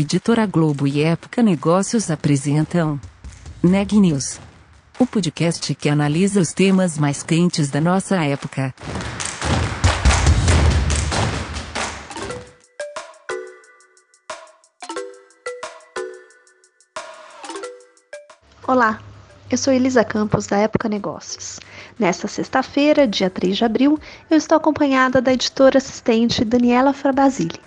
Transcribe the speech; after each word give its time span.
Editora 0.00 0.46
Globo 0.46 0.86
e 0.86 1.02
Época 1.02 1.42
Negócios 1.42 2.08
apresentam 2.08 3.00
Neg 3.60 3.98
News, 3.98 4.38
o 4.96 5.04
podcast 5.04 5.74
que 5.74 5.88
analisa 5.88 6.40
os 6.40 6.52
temas 6.52 6.96
mais 6.96 7.24
quentes 7.24 7.68
da 7.68 7.80
nossa 7.80 8.14
época. 8.24 8.72
Olá, 18.68 19.00
eu 19.50 19.58
sou 19.58 19.72
Elisa 19.72 20.04
Campos 20.04 20.46
da 20.46 20.58
Época 20.58 20.88
Negócios. 20.88 21.58
Nesta 21.98 22.28
sexta-feira, 22.28 23.04
dia 23.04 23.28
3 23.28 23.56
de 23.56 23.64
abril, 23.64 23.98
eu 24.30 24.36
estou 24.36 24.58
acompanhada 24.58 25.20
da 25.20 25.32
editora 25.32 25.78
assistente 25.78 26.44
Daniela 26.44 26.92
Frabasile. 26.92 27.58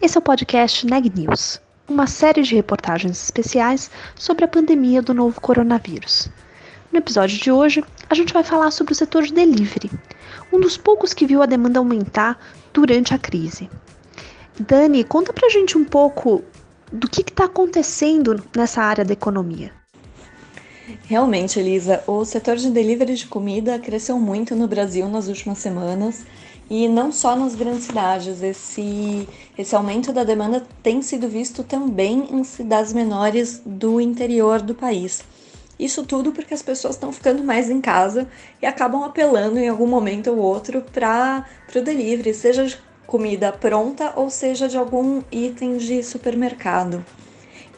Esse 0.00 0.18
é 0.18 0.20
o 0.20 0.22
podcast 0.22 0.86
Neg 0.86 1.10
News, 1.16 1.58
uma 1.88 2.06
série 2.06 2.42
de 2.42 2.54
reportagens 2.54 3.22
especiais 3.22 3.90
sobre 4.14 4.44
a 4.44 4.48
pandemia 4.48 5.00
do 5.00 5.14
novo 5.14 5.40
coronavírus. 5.40 6.28
No 6.92 6.98
episódio 6.98 7.38
de 7.38 7.50
hoje, 7.50 7.82
a 8.08 8.14
gente 8.14 8.32
vai 8.32 8.44
falar 8.44 8.70
sobre 8.72 8.92
o 8.92 8.96
setor 8.96 9.22
de 9.22 9.32
delivery, 9.32 9.90
um 10.52 10.60
dos 10.60 10.76
poucos 10.76 11.14
que 11.14 11.26
viu 11.26 11.42
a 11.42 11.46
demanda 11.46 11.78
aumentar 11.78 12.38
durante 12.74 13.14
a 13.14 13.18
crise. 13.18 13.70
Dani, 14.60 15.02
conta 15.02 15.32
pra 15.32 15.48
gente 15.48 15.78
um 15.78 15.84
pouco 15.84 16.44
do 16.92 17.08
que 17.08 17.22
está 17.22 17.46
acontecendo 17.46 18.44
nessa 18.54 18.82
área 18.82 19.04
da 19.04 19.14
economia. 19.14 19.72
Realmente, 21.06 21.58
Elisa, 21.58 22.04
o 22.06 22.22
setor 22.24 22.56
de 22.56 22.70
delivery 22.70 23.14
de 23.14 23.26
comida 23.26 23.78
cresceu 23.78 24.20
muito 24.20 24.54
no 24.54 24.68
Brasil 24.68 25.08
nas 25.08 25.26
últimas 25.26 25.56
semanas 25.58 26.24
e 26.68 26.88
não 26.88 27.12
só 27.12 27.36
nas 27.36 27.54
grandes 27.54 27.84
cidades, 27.84 28.42
esse, 28.42 29.28
esse 29.56 29.74
aumento 29.74 30.12
da 30.12 30.24
demanda 30.24 30.66
tem 30.82 31.00
sido 31.00 31.28
visto 31.28 31.62
também 31.62 32.26
em 32.30 32.42
cidades 32.42 32.92
menores 32.92 33.62
do 33.64 34.00
interior 34.00 34.60
do 34.60 34.74
país. 34.74 35.22
Isso 35.78 36.04
tudo 36.04 36.32
porque 36.32 36.54
as 36.54 36.62
pessoas 36.62 36.94
estão 36.94 37.12
ficando 37.12 37.44
mais 37.44 37.70
em 37.70 37.80
casa 37.80 38.26
e 38.60 38.66
acabam 38.66 39.04
apelando 39.04 39.58
em 39.58 39.68
algum 39.68 39.86
momento 39.86 40.30
ou 40.30 40.38
outro 40.38 40.82
para 40.92 41.46
o 41.74 41.80
delivery, 41.80 42.34
seja 42.34 42.64
de 42.64 42.78
comida 43.06 43.52
pronta 43.52 44.12
ou 44.16 44.28
seja 44.30 44.68
de 44.68 44.76
algum 44.76 45.22
item 45.30 45.76
de 45.76 46.02
supermercado. 46.02 47.04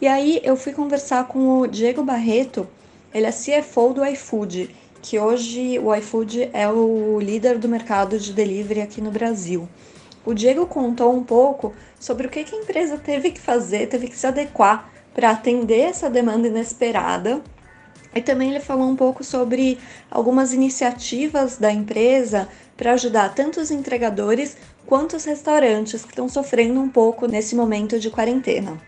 E 0.00 0.06
aí 0.06 0.40
eu 0.44 0.56
fui 0.56 0.72
conversar 0.72 1.26
com 1.26 1.58
o 1.58 1.66
Diego 1.66 2.04
Barreto, 2.04 2.68
ele 3.12 3.26
é 3.26 3.32
CFO 3.32 3.92
do 3.92 4.04
iFood 4.06 4.70
que 5.02 5.18
hoje 5.18 5.78
o 5.78 5.94
iFood 5.94 6.50
é 6.52 6.68
o 6.68 7.18
líder 7.20 7.58
do 7.58 7.68
mercado 7.68 8.18
de 8.18 8.32
delivery 8.32 8.80
aqui 8.80 9.00
no 9.00 9.10
Brasil. 9.10 9.68
O 10.24 10.34
Diego 10.34 10.66
contou 10.66 11.14
um 11.14 11.22
pouco 11.22 11.72
sobre 11.98 12.26
o 12.26 12.30
que 12.30 12.40
a 12.40 12.58
empresa 12.58 12.98
teve 12.98 13.30
que 13.30 13.40
fazer, 13.40 13.88
teve 13.88 14.08
que 14.08 14.16
se 14.16 14.26
adequar 14.26 14.90
para 15.14 15.30
atender 15.30 15.80
essa 15.80 16.10
demanda 16.10 16.48
inesperada. 16.48 17.40
E 18.14 18.20
também 18.20 18.50
ele 18.50 18.60
falou 18.60 18.88
um 18.88 18.96
pouco 18.96 19.22
sobre 19.22 19.78
algumas 20.10 20.52
iniciativas 20.52 21.56
da 21.58 21.72
empresa 21.72 22.48
para 22.76 22.92
ajudar 22.92 23.34
tanto 23.34 23.60
os 23.60 23.70
entregadores 23.70 24.56
quanto 24.86 25.16
os 25.16 25.24
restaurantes 25.24 26.02
que 26.02 26.10
estão 26.10 26.28
sofrendo 26.28 26.80
um 26.80 26.88
pouco 26.88 27.26
nesse 27.26 27.54
momento 27.54 27.98
de 27.98 28.10
quarentena 28.10 28.78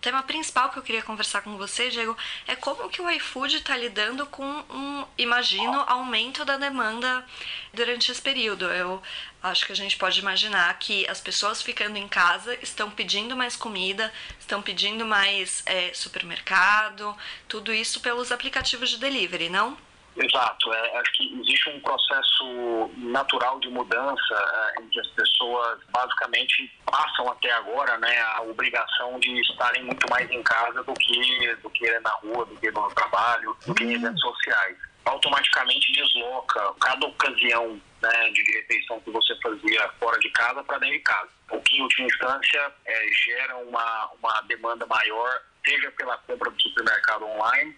tema 0.00 0.22
principal 0.22 0.70
que 0.70 0.78
eu 0.78 0.82
queria 0.82 1.02
conversar 1.02 1.42
com 1.42 1.56
você, 1.56 1.90
Diego, 1.90 2.16
é 2.46 2.54
como 2.54 2.88
que 2.88 3.02
o 3.02 3.10
iFood 3.10 3.56
está 3.56 3.76
lidando 3.76 4.26
com 4.26 4.44
um, 4.44 5.04
imagino, 5.16 5.84
aumento 5.86 6.44
da 6.44 6.56
demanda 6.56 7.24
durante 7.72 8.10
esse 8.12 8.22
período. 8.22 8.66
Eu 8.66 9.02
acho 9.42 9.66
que 9.66 9.72
a 9.72 9.76
gente 9.76 9.96
pode 9.96 10.20
imaginar 10.20 10.78
que 10.78 11.06
as 11.08 11.20
pessoas 11.20 11.60
ficando 11.60 11.96
em 11.96 12.08
casa 12.08 12.56
estão 12.62 12.90
pedindo 12.90 13.36
mais 13.36 13.56
comida, 13.56 14.12
estão 14.38 14.62
pedindo 14.62 15.04
mais 15.04 15.62
é, 15.66 15.92
supermercado, 15.92 17.16
tudo 17.48 17.72
isso 17.72 18.00
pelos 18.00 18.30
aplicativos 18.30 18.90
de 18.90 18.98
delivery, 18.98 19.48
não? 19.48 19.76
Exato. 20.18 20.72
É, 20.72 20.98
acho 20.98 21.12
que 21.12 21.40
existe 21.40 21.70
um 21.70 21.80
processo 21.80 22.90
natural 22.96 23.60
de 23.60 23.68
mudança 23.68 24.74
é, 24.76 24.82
em 24.82 24.88
que 24.88 24.98
as 24.98 25.06
pessoas 25.08 25.78
basicamente 25.90 26.70
passam 26.84 27.30
até 27.30 27.52
agora 27.52 27.96
né, 27.98 28.20
a 28.34 28.42
obrigação 28.42 29.18
de 29.20 29.40
estarem 29.40 29.84
muito 29.84 30.10
mais 30.10 30.28
em 30.30 30.42
casa 30.42 30.82
do 30.82 30.92
que, 30.94 31.54
do 31.62 31.70
que 31.70 32.00
na 32.00 32.10
rua, 32.10 32.44
do 32.46 32.56
que 32.56 32.70
no 32.70 32.88
trabalho, 32.90 33.56
do 33.64 33.74
que 33.74 33.84
em 33.84 33.94
eventos 33.94 34.20
sociais. 34.20 34.76
Automaticamente 35.04 35.92
desloca 35.92 36.74
cada 36.80 37.06
ocasião 37.06 37.80
né, 38.02 38.30
de 38.30 38.42
refeição 38.52 39.00
que 39.00 39.10
você 39.10 39.34
fazia 39.40 39.88
fora 40.00 40.18
de 40.18 40.28
casa 40.30 40.62
para 40.64 40.78
dentro 40.78 40.96
de 40.96 41.02
casa. 41.02 41.28
O 41.50 41.60
que, 41.60 41.78
em 41.78 41.82
última 41.82 42.06
instância, 42.06 42.72
é, 42.84 43.06
gera 43.24 43.56
uma, 43.58 44.10
uma 44.20 44.40
demanda 44.42 44.84
maior, 44.86 45.40
seja 45.64 45.90
pela 45.92 46.18
compra 46.18 46.50
do 46.50 46.60
supermercado 46.60 47.24
online, 47.24 47.74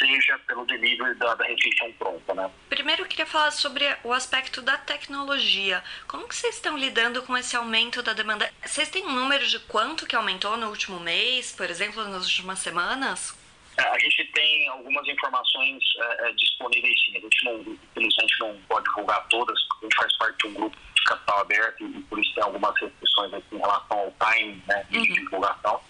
seja 0.00 0.38
pelo 0.46 0.64
delivery 0.64 1.14
da, 1.16 1.34
da 1.34 1.44
refeição 1.44 1.92
pronta, 1.92 2.34
né? 2.34 2.50
Primeiro 2.68 3.02
eu 3.02 3.06
queria 3.06 3.26
falar 3.26 3.50
sobre 3.50 3.84
o 4.02 4.12
aspecto 4.12 4.62
da 4.62 4.78
tecnologia. 4.78 5.84
Como 6.08 6.26
que 6.26 6.34
vocês 6.34 6.56
estão 6.56 6.76
lidando 6.76 7.22
com 7.22 7.36
esse 7.36 7.54
aumento 7.54 8.02
da 8.02 8.14
demanda? 8.14 8.50
Vocês 8.64 8.88
têm 8.88 9.06
um 9.06 9.12
número 9.12 9.46
de 9.46 9.58
quanto 9.60 10.06
que 10.06 10.16
aumentou 10.16 10.56
no 10.56 10.68
último 10.68 10.98
mês, 10.98 11.52
por 11.52 11.68
exemplo, 11.68 12.02
nas 12.04 12.24
últimas 12.24 12.58
semanas? 12.60 13.38
É, 13.76 13.82
a 13.82 13.98
gente 13.98 14.24
tem 14.32 14.68
algumas 14.68 15.06
informações 15.06 15.82
é, 15.98 16.28
é, 16.28 16.32
disponíveis 16.32 16.94
sim. 17.04 17.16
A 17.16 17.20
gente 17.20 17.44
não, 17.44 17.60
infelizmente 17.60 18.40
não 18.40 18.56
pode 18.68 18.84
divulgar 18.84 19.26
todas, 19.28 19.62
porque 19.64 19.86
a 19.86 19.88
gente 19.88 19.96
faz 19.96 20.18
parte 20.18 20.38
de 20.38 20.46
um 20.48 20.54
grupo 20.54 20.76
de 20.94 21.04
capital 21.04 21.40
aberto 21.40 21.84
e, 21.84 22.02
por 22.02 22.18
isso 22.18 22.34
tem 22.34 22.44
algumas 22.44 22.80
restrições 22.80 23.34
aqui 23.34 23.54
em 23.54 23.58
relação 23.58 23.98
ao 23.98 24.14
time 24.32 24.62
né, 24.66 24.86
de 24.90 24.98
uhum. 24.98 25.04
divulgação. 25.04 25.80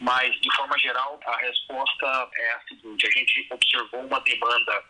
Mas, 0.00 0.34
de 0.40 0.56
forma 0.56 0.78
geral, 0.78 1.20
a 1.26 1.36
resposta 1.36 2.30
é 2.34 2.52
a 2.52 2.60
seguinte: 2.68 3.06
a 3.06 3.18
gente 3.18 3.46
observou 3.50 4.00
uma 4.00 4.20
demanda 4.20 4.82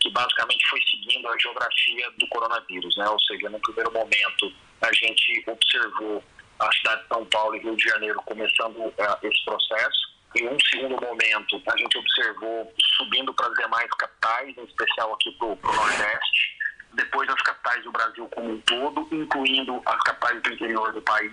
que 0.00 0.10
basicamente 0.10 0.66
foi 0.68 0.80
seguindo 0.90 1.28
a 1.28 1.38
geografia 1.38 2.10
do 2.18 2.26
coronavírus, 2.28 2.96
né? 2.96 3.08
Ou 3.08 3.20
seja, 3.20 3.50
no 3.50 3.60
primeiro 3.60 3.92
momento, 3.92 4.52
a 4.80 4.92
gente 4.92 5.44
observou 5.46 6.24
a 6.58 6.72
cidade 6.72 7.02
de 7.02 7.08
São 7.08 7.26
Paulo 7.26 7.56
e 7.56 7.60
Rio 7.60 7.76
de 7.76 7.84
Janeiro 7.84 8.20
começando 8.24 8.76
uh, 8.78 8.92
esse 9.22 9.44
processo. 9.44 10.14
Em 10.36 10.48
um 10.48 10.58
segundo 10.60 11.00
momento, 11.00 11.62
a 11.66 11.76
gente 11.76 11.98
observou 11.98 12.74
subindo 12.96 13.32
para 13.34 13.46
as 13.46 13.54
demais 13.54 13.90
capitais, 13.98 14.56
em 14.56 14.64
especial 14.64 15.12
aqui 15.14 15.30
para 15.32 15.46
o 15.46 15.58
Nordeste, 15.62 16.58
depois 16.94 17.28
as 17.28 17.40
capitais 17.42 17.84
do 17.84 17.92
Brasil 17.92 18.28
como 18.34 18.52
um 18.52 18.60
todo, 18.62 19.08
incluindo 19.12 19.80
as 19.86 20.00
capitais 20.02 20.42
do 20.42 20.52
interior 20.52 20.92
do 20.92 21.02
país. 21.02 21.32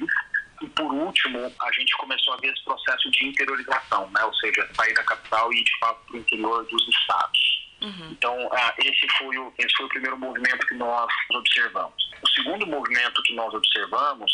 E 0.62 0.70
por 0.70 0.94
último, 0.94 1.52
a 1.62 1.72
gente 1.72 1.98
começou 1.98 2.34
a 2.36 2.38
ver 2.38 2.54
esse 2.54 2.64
processo 2.64 3.10
de 3.10 3.26
interiorização, 3.26 4.10
né? 4.12 4.24
ou 4.24 4.34
seja, 4.36 4.70
sair 4.74 4.94
da 4.94 5.04
capital 5.04 5.52
e 5.52 5.60
ir 5.60 5.64
de 5.64 5.80
fato 5.80 6.00
para 6.06 6.16
o 6.16 6.20
interior 6.20 6.66
dos 6.68 6.88
estados. 6.88 7.68
Uhum. 7.82 8.12
Então, 8.12 8.50
ah, 8.54 8.74
esse, 8.78 9.08
foi 9.18 9.36
o, 9.38 9.52
esse 9.58 9.76
foi 9.76 9.88
o 9.88 9.90
primeiro 9.90 10.18
movimento 10.18 10.68
que 10.68 10.76
nós 10.76 11.12
observamos. 11.34 12.12
O 12.22 12.30
segundo 12.30 12.68
movimento 12.68 13.24
que 13.24 13.34
nós 13.34 13.52
observamos 13.52 14.32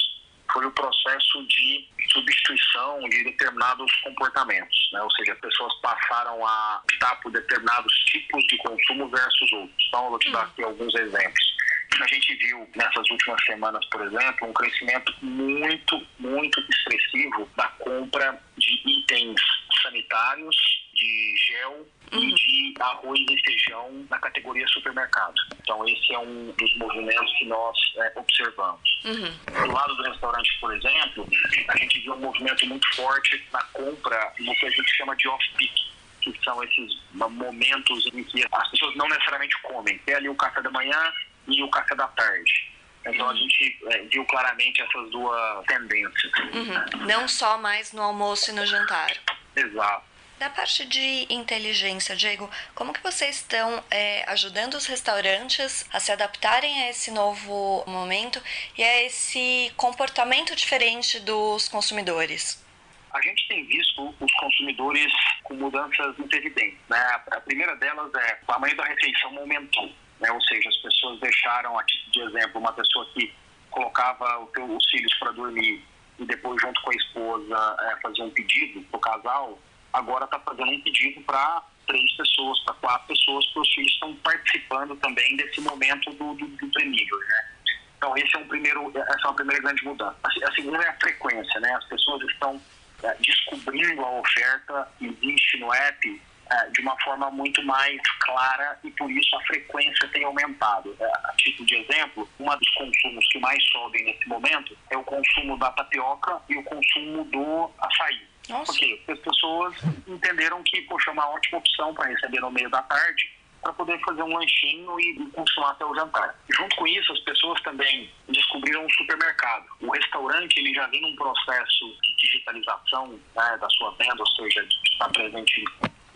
foi 0.51 0.65
o 0.65 0.71
processo 0.71 1.47
de 1.47 1.87
substituição 2.11 2.99
de 3.09 3.23
determinados 3.23 3.89
comportamentos, 4.03 4.89
né? 4.91 5.01
ou 5.01 5.11
seja, 5.11 5.31
as 5.31 5.39
pessoas 5.39 5.73
passaram 5.81 6.45
a 6.45 6.81
optar 6.83 7.15
por 7.21 7.31
determinados 7.31 7.93
tipos 8.05 8.43
de 8.47 8.57
consumo 8.57 9.07
versus 9.09 9.51
outros. 9.53 9.85
Então, 9.87 10.03
eu 10.03 10.09
vou 10.09 10.19
te 10.19 10.31
dar 10.31 10.43
aqui 10.43 10.63
alguns 10.63 10.93
exemplos 10.95 11.56
a 12.03 12.07
gente 12.07 12.35
viu 12.35 12.67
nessas 12.75 13.09
últimas 13.09 13.43
semanas, 13.45 13.85
por 13.87 14.01
exemplo, 14.01 14.47
um 14.47 14.53
crescimento 14.53 15.13
muito, 15.21 16.07
muito 16.19 16.59
expressivo 16.69 17.49
da 17.55 17.67
compra 17.79 18.41
de 18.57 18.81
itens 18.85 19.39
sanitários, 19.81 20.55
de 20.93 21.35
gel 21.37 21.87
uhum. 22.11 22.23
e 22.23 22.33
de 22.33 22.73
arroz 22.79 23.19
e 23.19 23.37
feijão 23.45 24.05
na 24.09 24.17
categoria 24.19 24.67
supermercado. 24.67 25.35
Então, 25.61 25.87
esse 25.87 26.13
é 26.13 26.19
um 26.19 26.51
dos 26.57 26.77
movimentos 26.77 27.31
que 27.37 27.45
nós 27.45 27.77
é, 27.97 28.13
observamos. 28.15 29.01
Uhum. 29.05 29.65
Do 29.67 29.71
lado 29.71 29.95
do 29.95 30.03
restaurante, 30.03 30.57
por 30.59 30.75
exemplo, 30.75 31.27
a 31.69 31.77
gente 31.77 31.99
viu 31.99 32.13
um 32.13 32.19
movimento 32.19 32.65
muito 32.65 32.95
forte 32.95 33.43
na 33.53 33.61
compra 33.65 34.33
no 34.39 34.55
que 34.55 34.65
a 34.65 34.69
gente 34.69 34.97
chama 34.97 35.15
de 35.15 35.27
off-peak 35.27 35.87
que 36.33 36.43
são 36.43 36.61
esses 36.63 36.99
momentos 37.13 38.05
em 38.13 38.23
que 38.23 38.43
as 38.51 38.69
pessoas 38.71 38.95
não 38.95 39.07
necessariamente 39.07 39.61
comem. 39.61 39.97
Tem 39.99 40.15
ali 40.15 40.29
o 40.29 40.35
café 40.35 40.61
da 40.61 40.71
manhã, 40.71 40.97
e 41.47 41.63
o 41.63 41.69
café 41.69 41.95
da 41.95 42.07
tarde. 42.07 42.71
Então 43.05 43.27
a 43.27 43.31
uhum. 43.31 43.37
gente 43.37 43.79
é, 43.87 43.99
viu 44.03 44.25
claramente 44.25 44.81
essas 44.81 45.09
duas 45.11 45.65
tendências. 45.65 46.31
Uhum. 46.53 47.05
Não 47.05 47.27
só 47.27 47.57
mais 47.57 47.93
no 47.93 48.01
almoço 48.01 48.51
e 48.51 48.53
no 48.53 48.65
jantar. 48.65 49.11
Exato. 49.55 50.05
Da 50.39 50.51
parte 50.51 50.85
de 50.85 51.25
inteligência, 51.33 52.15
Diego, 52.15 52.47
como 52.75 52.93
que 52.93 53.01
vocês 53.01 53.37
estão 53.37 53.83
é, 53.89 54.23
ajudando 54.29 54.75
os 54.75 54.85
restaurantes 54.85 55.83
a 55.91 55.99
se 55.99 56.11
adaptarem 56.11 56.83
a 56.83 56.89
esse 56.91 57.09
novo 57.09 57.83
momento 57.87 58.39
e 58.77 58.83
a 58.83 59.03
esse 59.03 59.73
comportamento 59.75 60.55
diferente 60.55 61.19
dos 61.19 61.67
consumidores? 61.67 62.63
A 63.11 63.21
gente 63.21 63.47
tem 63.47 63.65
visto 63.65 64.13
os 64.19 64.31
consumidores 64.33 65.11
com 65.43 65.55
mudanças 65.55 66.15
muito 66.17 66.35
evidentes. 66.35 66.77
Né? 66.87 66.99
A 67.31 67.41
primeira 67.41 67.75
delas 67.77 68.13
é 68.13 68.39
o 68.43 68.45
tamanho 68.45 68.77
da 68.77 68.85
refeição 68.85 69.35
aumentou. 69.39 69.91
Né? 70.19 70.31
Ou 70.31 70.41
seja, 70.41 70.69
as 70.69 70.77
pessoas 70.77 71.19
deixaram, 71.19 71.77
a 71.77 71.83
título 71.83 72.11
de 72.11 72.37
exemplo, 72.37 72.59
uma 72.59 72.73
pessoa 72.73 73.05
que 73.13 73.33
colocava 73.69 74.39
os 74.39 74.89
filhos 74.89 75.13
para 75.19 75.31
dormir 75.31 75.83
e 76.19 76.25
depois, 76.25 76.59
junto 76.61 76.81
com 76.81 76.91
a 76.91 76.95
esposa, 76.95 77.77
é, 77.81 77.95
fazer 78.01 78.23
um 78.23 78.29
pedido 78.31 78.81
para 78.89 78.97
o 78.97 78.99
casal, 78.99 79.59
agora 79.93 80.25
está 80.25 80.39
fazendo 80.39 80.71
um 80.71 80.81
pedido 80.81 81.21
para 81.21 81.63
três 81.85 82.11
pessoas, 82.17 82.59
para 82.61 82.73
quatro 82.75 83.07
pessoas, 83.07 83.45
porque 83.47 83.59
os 83.59 83.73
filhos 83.75 83.93
estão 83.93 84.15
participando 84.15 84.95
também 84.97 85.37
desse 85.37 85.61
momento 85.61 86.11
do, 86.11 86.33
do, 86.33 86.47
do 86.47 86.79
né? 86.79 87.49
Então, 87.97 88.15
esse 88.17 88.35
é 88.35 88.39
um 88.39 88.47
primeiro, 88.47 88.91
essa 88.95 89.21
é 89.23 89.27
uma 89.27 89.35
primeira 89.35 89.61
grande 89.61 89.83
mudança. 89.83 90.17
A 90.23 90.51
segunda 90.53 90.77
é 90.83 90.89
a 90.89 90.93
frequência, 90.93 91.59
né? 91.59 91.73
As 91.73 91.85
pessoas 91.85 92.21
estão 92.29 92.61
é, 93.03 93.13
descobrindo 93.15 94.01
a 94.03 94.19
oferta, 94.19 94.87
existe 95.01 95.57
no 95.57 95.73
app 95.73 96.21
de 96.71 96.81
uma 96.81 96.95
forma 97.01 97.29
muito 97.31 97.63
mais 97.63 97.99
clara 98.19 98.79
e 98.83 98.91
por 98.91 99.09
isso 99.11 99.35
a 99.35 99.41
frequência 99.43 100.07
tem 100.09 100.23
aumentado. 100.23 100.95
É, 100.99 101.05
a 101.05 101.33
título 101.37 101.67
de 101.67 101.75
exemplo, 101.75 102.29
um 102.39 102.45
dos 102.45 102.69
consumos 102.71 103.27
que 103.27 103.39
mais 103.39 103.63
sobem 103.71 104.03
nesse 104.05 104.27
momento 104.27 104.77
é 104.89 104.97
o 104.97 105.03
consumo 105.03 105.57
da 105.57 105.71
tapioca 105.71 106.41
e 106.49 106.57
o 106.57 106.63
consumo 106.63 107.23
do 107.25 107.71
açaí. 107.79 108.21
Nossa. 108.49 108.71
Porque 108.71 108.99
as 109.09 109.19
pessoas 109.19 109.75
entenderam 110.07 110.63
que, 110.63 110.81
poxa, 110.83 111.09
é 111.09 111.13
uma 111.13 111.29
ótima 111.29 111.57
opção 111.57 111.93
para 111.93 112.07
receber 112.07 112.39
no 112.39 112.51
meio 112.51 112.69
da 112.69 112.81
tarde 112.83 113.37
para 113.61 113.73
poder 113.73 113.99
fazer 113.99 114.21
um 114.23 114.37
lanchinho 114.37 114.99
e 114.99 115.29
consumar 115.31 115.71
até 115.71 115.85
o 115.85 115.93
jantar. 115.95 116.33
Junto 116.49 116.75
com 116.75 116.87
isso, 116.87 117.11
as 117.11 117.19
pessoas 117.21 117.59
também 117.61 118.09
descobriram 118.29 118.85
um 118.85 118.89
supermercado. 118.91 119.65
O 119.81 119.91
restaurante 119.91 120.57
ele 120.57 120.73
já 120.73 120.87
vem 120.87 121.01
num 121.01 121.15
processo 121.15 121.97
de 122.01 122.15
digitalização 122.15 123.19
né, 123.35 123.57
da 123.59 123.69
sua 123.71 123.91
venda, 123.91 124.15
ou 124.19 124.27
seja, 124.27 124.65
está 124.85 125.09
presente 125.09 125.65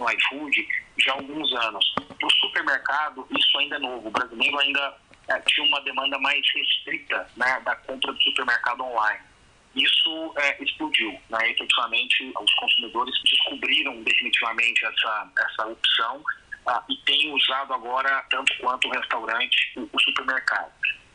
no 0.01 0.11
iFood 0.11 0.67
já 0.97 1.11
há 1.11 1.15
alguns 1.15 1.53
anos. 1.53 1.93
Para 1.95 2.27
o 2.27 2.31
supermercado, 2.31 3.27
isso 3.37 3.57
ainda 3.59 3.75
é 3.75 3.79
novo. 3.79 4.07
O 4.07 4.11
brasileiro 4.11 4.59
ainda 4.59 4.97
é, 5.29 5.39
tinha 5.41 5.67
uma 5.67 5.81
demanda 5.81 6.17
mais 6.19 6.41
restrita 6.53 7.29
né, 7.37 7.61
da 7.63 7.75
compra 7.75 8.11
do 8.11 8.21
supermercado 8.21 8.81
online. 8.81 9.21
Isso 9.75 10.33
é, 10.37 10.61
explodiu. 10.63 11.11
Né? 11.29 11.51
Efetivamente, 11.51 12.33
os 12.39 12.53
consumidores 12.55 13.15
descobriram 13.23 14.01
definitivamente 14.03 14.85
essa, 14.85 15.31
essa 15.37 15.67
opção 15.67 16.21
ah, 16.67 16.83
e 16.89 16.97
têm 17.05 17.33
usado 17.33 17.73
agora, 17.73 18.25
tanto 18.29 18.53
quanto 18.59 18.87
o 18.87 18.91
restaurante, 18.91 19.73
o, 19.77 19.89
o 19.93 20.01
supermercado. 20.01 20.71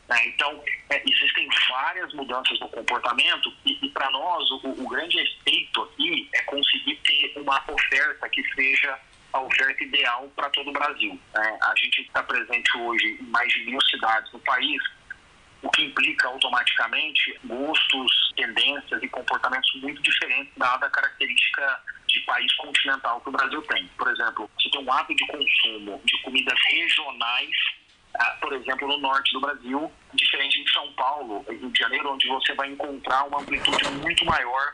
Né? 0.07 0.27
Então, 0.27 0.63
é, 0.89 1.01
existem 1.05 1.47
várias 1.69 2.13
mudanças 2.13 2.59
no 2.59 2.69
comportamento 2.69 3.53
e, 3.65 3.77
e 3.85 3.89
para 3.89 4.09
nós 4.11 4.49
o, 4.51 4.61
o, 4.69 4.87
grande 4.87 5.19
efeito 5.19 5.81
aqui 5.83 6.29
é 6.33 6.41
conseguir 6.43 6.95
ter 7.03 7.33
uma 7.37 7.61
oferta 7.67 8.29
que 8.29 8.43
seja 8.53 8.97
a 9.33 9.41
oferta 9.41 9.83
ideal 9.83 10.31
para 10.35 10.49
todo 10.49 10.69
o 10.69 10.73
Brasil. 10.73 11.19
Né? 11.33 11.59
A 11.61 11.73
gente 11.77 12.01
está 12.01 12.23
presente 12.23 12.77
hoje 12.77 13.17
em 13.19 13.23
mais 13.25 13.51
de 13.51 13.65
mil 13.65 13.81
cidades 13.81 14.31
no 14.31 14.39
país, 14.39 14.81
o 15.61 15.69
que 15.71 15.83
implica 15.83 16.27
automaticamente 16.27 17.37
gostos, 17.43 18.33
tendências 18.35 19.03
e 19.03 19.09
comportamentos 19.09 19.69
muito 19.81 20.01
diferentes, 20.01 20.53
dada 20.55 20.85
a 20.85 20.89
característica 20.89 21.83
de 22.07 22.21
país 22.21 22.53
continental 22.53 23.19
que 23.19 23.29
o 23.29 23.31
Brasil 23.31 23.61
tem. 23.63 23.87
Por 23.97 24.07
exemplo, 24.09 24.49
se 24.61 24.69
tem 24.71 24.81
um 24.81 24.93
hábito 24.93 25.25
de 25.25 25.31
consumo 25.31 26.01
de 26.05 26.21
comidas 26.21 26.57
regionais, 26.69 27.57
por 28.39 28.53
exemplo, 28.53 28.87
no 28.87 28.97
norte 28.97 29.33
do 29.33 29.41
Brasil, 29.41 29.91
diferente 30.13 30.63
de 30.63 30.71
São 30.71 30.91
Paulo, 30.93 31.45
Rio 31.49 31.69
de 31.69 31.79
Janeiro, 31.79 32.11
onde 32.11 32.27
você 32.27 32.53
vai 32.53 32.69
encontrar 32.69 33.23
uma 33.25 33.41
amplitude 33.41 33.89
muito 34.01 34.25
maior 34.25 34.73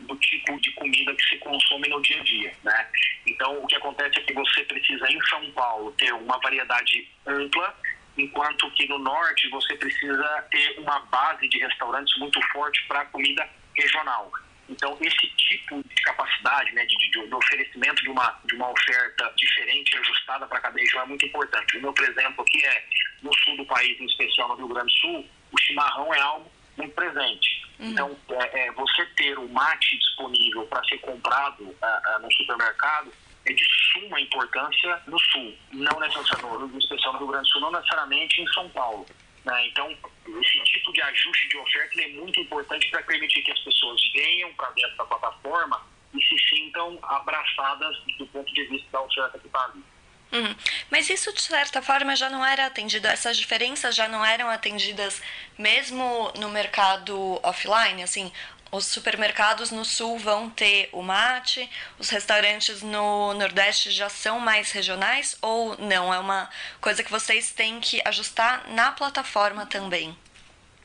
do 0.00 0.16
tipo 0.16 0.60
de 0.60 0.70
comida 0.72 1.14
que 1.14 1.28
se 1.28 1.36
consome 1.38 1.88
no 1.88 2.00
dia 2.02 2.20
a 2.20 2.24
dia, 2.24 2.54
né? 2.62 2.88
Então, 3.26 3.62
o 3.62 3.66
que 3.66 3.76
acontece 3.76 4.18
é 4.18 4.22
que 4.22 4.32
você 4.32 4.62
precisa 4.64 5.10
em 5.10 5.20
São 5.26 5.50
Paulo 5.52 5.92
ter 5.92 6.12
uma 6.12 6.38
variedade 6.38 7.08
ampla, 7.26 7.74
enquanto 8.16 8.70
que 8.72 8.86
no 8.88 8.98
norte 8.98 9.48
você 9.48 9.74
precisa 9.76 10.46
ter 10.50 10.78
uma 10.78 11.00
base 11.00 11.48
de 11.48 11.58
restaurantes 11.58 12.16
muito 12.18 12.40
forte 12.52 12.82
para 12.86 13.04
comida 13.06 13.48
regional. 13.74 14.30
Então, 14.68 14.96
esse 15.00 15.26
tipo 15.36 15.82
de 15.82 16.02
capacidade 16.02 16.72
né, 16.72 16.84
de, 16.84 16.94
de, 16.96 17.10
de, 17.10 17.34
oferecimento 17.34 18.02
de 18.02 18.10
uma, 18.10 18.38
de 18.44 18.54
uma 18.54 18.70
oferta 18.70 19.32
diferente, 19.36 19.96
ajustada 19.96 20.46
para 20.46 20.60
cada 20.60 20.78
região 20.78 21.02
é 21.02 21.06
muito 21.06 21.24
importante. 21.24 21.78
O 21.78 21.80
meu, 21.80 21.94
exemplo, 21.98 22.42
aqui 22.42 22.64
é 22.64 22.84
no 23.22 23.30
sul 23.44 23.56
do 23.56 23.66
país, 23.66 23.98
em 24.00 24.04
especial 24.06 24.48
no 24.48 24.56
Rio 24.56 24.68
Grande 24.68 24.92
do 24.92 25.00
Sul, 25.00 25.26
o 25.52 25.60
chimarrão 25.60 26.12
é 26.12 26.20
algo 26.20 26.50
muito 26.76 26.94
presente. 26.94 27.66
Uhum. 27.78 27.90
Então, 27.90 28.18
é, 28.30 28.66
é, 28.66 28.72
você 28.72 29.04
ter 29.16 29.38
o 29.38 29.48
mate 29.48 29.98
disponível 29.98 30.66
para 30.66 30.84
ser 30.84 30.98
comprado 30.98 31.64
uh, 31.64 31.72
uh, 31.72 32.22
no 32.22 32.32
supermercado 32.32 33.12
é 33.46 33.52
de 33.52 33.64
suma 33.92 34.20
importância 34.20 35.02
no 35.06 35.18
sul, 35.18 35.56
não 35.72 35.98
necessariamente, 36.00 36.78
especial 36.78 37.12
no 37.14 37.18
Rio 37.20 37.28
Grande 37.28 37.48
do 37.48 37.52
Sul, 37.52 37.60
não 37.62 37.72
necessariamente 37.72 38.42
em 38.42 38.46
São 38.48 38.68
Paulo. 38.70 39.06
Né? 39.48 39.68
Então, 39.68 39.96
esse 40.42 40.62
tipo 40.64 40.92
de 40.92 41.00
ajuste 41.00 41.48
de 41.48 41.56
oferta 41.56 42.02
é 42.02 42.08
muito 42.08 42.38
importante 42.38 42.86
para 42.90 43.02
permitir 43.02 43.40
que 43.42 43.50
as 43.50 43.58
pessoas 43.60 43.98
venham 44.12 44.52
para 44.52 44.70
dentro 44.72 44.94
da 44.98 45.04
plataforma 45.06 45.86
e 46.12 46.22
se 46.22 46.38
sintam 46.50 46.98
abraçadas 47.02 47.96
do 48.18 48.26
ponto 48.26 48.52
de 48.52 48.64
vista 48.64 48.86
da 48.92 49.00
oferta 49.00 49.38
que 49.38 49.46
está 49.46 49.64
ali. 49.64 49.82
Uhum. 50.30 50.54
Mas 50.90 51.08
isso, 51.08 51.32
de 51.32 51.40
certa 51.40 51.80
forma, 51.80 52.14
já 52.14 52.28
não 52.28 52.44
era 52.44 52.66
atendido, 52.66 53.06
essas 53.06 53.38
diferenças 53.38 53.94
já 53.94 54.06
não 54.06 54.22
eram 54.22 54.50
atendidas 54.50 55.22
mesmo 55.56 56.30
no 56.38 56.50
mercado 56.50 57.40
offline? 57.42 58.02
Assim, 58.02 58.30
os 58.70 58.86
supermercados 58.86 59.70
no 59.70 59.84
sul 59.84 60.18
vão 60.18 60.50
ter 60.50 60.88
o 60.92 61.02
mate, 61.02 61.68
os 61.98 62.10
restaurantes 62.10 62.82
no 62.82 63.34
Nordeste 63.34 63.90
já 63.90 64.08
são 64.08 64.38
mais 64.38 64.72
regionais 64.72 65.36
ou 65.40 65.76
não? 65.78 66.12
É 66.12 66.18
uma 66.18 66.48
coisa 66.80 67.02
que 67.02 67.10
vocês 67.10 67.50
têm 67.52 67.80
que 67.80 68.00
ajustar 68.04 68.68
na 68.68 68.92
plataforma 68.92 69.66
também? 69.66 70.16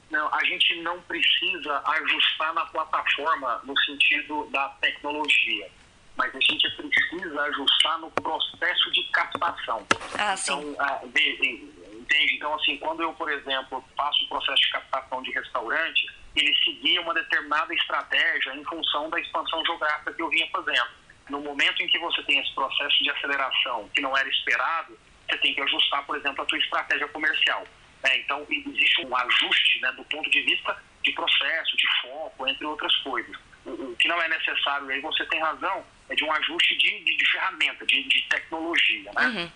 Não, 0.10 0.34
a 0.34 0.44
gente 0.44 0.80
não 0.82 1.02
precisa 1.02 1.82
ajustar 1.86 2.54
na 2.54 2.66
plataforma 2.68 3.62
no 3.64 3.78
sentido 3.80 4.48
da 4.52 4.70
tecnologia, 4.80 5.70
mas 6.16 6.34
a 6.36 6.40
gente 6.40 6.70
precisa 6.70 7.42
ajustar 7.42 7.98
no 7.98 8.12
processo 8.12 8.92
de 8.92 9.04
captação. 9.06 9.86
Ah, 10.18 10.38
sim. 10.38 10.54
Então, 10.54 10.76
ah, 10.80 11.02
entende? 11.04 12.36
Então, 12.36 12.54
assim, 12.54 12.78
quando 12.78 13.02
eu, 13.02 13.12
por 13.14 13.32
exemplo, 13.32 13.84
faço 13.98 14.24
o 14.26 14.30
processo 14.30 14.62
de 14.62 14.72
captação 14.72 15.24
de 15.24 15.32
restaurantes, 15.32 16.23
ele 16.36 16.56
seguia 16.64 17.02
uma 17.02 17.14
determinada 17.14 17.74
estratégia 17.74 18.56
em 18.56 18.64
função 18.66 19.10
da 19.10 19.20
expansão 19.20 19.64
geográfica 19.66 20.14
que 20.14 20.22
eu 20.22 20.30
vinha 20.30 20.48
fazendo. 20.52 20.90
No 21.30 21.40
momento 21.42 21.82
em 21.82 21.88
que 21.88 22.00
você 22.00 22.22
tem 22.24 22.40
esse 22.40 22.54
processo 22.54 23.04
de 23.04 23.10
aceleração 23.10 23.90
que 23.94 24.02
não 24.02 24.16
era 24.18 24.28
esperado, 24.28 24.98
você 25.30 25.38
tem 25.38 25.54
que 25.54 25.62
ajustar, 25.62 26.06
por 26.06 26.18
exemplo, 26.18 26.44
a 26.44 26.50
sua 26.50 26.58
estratégia 26.58 27.08
comercial. 27.08 27.66
É, 28.04 28.18
então, 28.18 28.46
existe 28.50 29.06
um 29.06 29.16
ajuste 29.16 29.80
né, 29.82 29.92
do 29.94 30.04
ponto 30.06 30.30
de 30.30 30.42
vista 30.42 30.78
de 31.04 31.12
processo, 31.14 31.78
de 31.78 31.86
foco, 32.02 32.48
entre 32.48 32.66
outras 32.66 32.94
coisas. 32.98 33.36
O, 33.66 33.72
o 33.72 33.96
que 33.96 34.08
não 34.08 34.22
é 34.22 34.28
necessário, 34.28 34.90
aí 34.90 35.00
você 35.00 35.26
tem 35.28 35.40
razão, 35.40 35.86
é 36.10 36.16
de 36.16 36.24
um 36.24 36.32
ajuste 36.32 36.78
de, 36.78 37.04
de, 37.04 37.18
de 37.18 37.32
ferramenta, 37.32 37.86
de, 37.86 38.04
de, 38.04 38.22
tecnologia. 38.24 39.12
Né? 39.16 39.28
Uhum. 39.28 39.52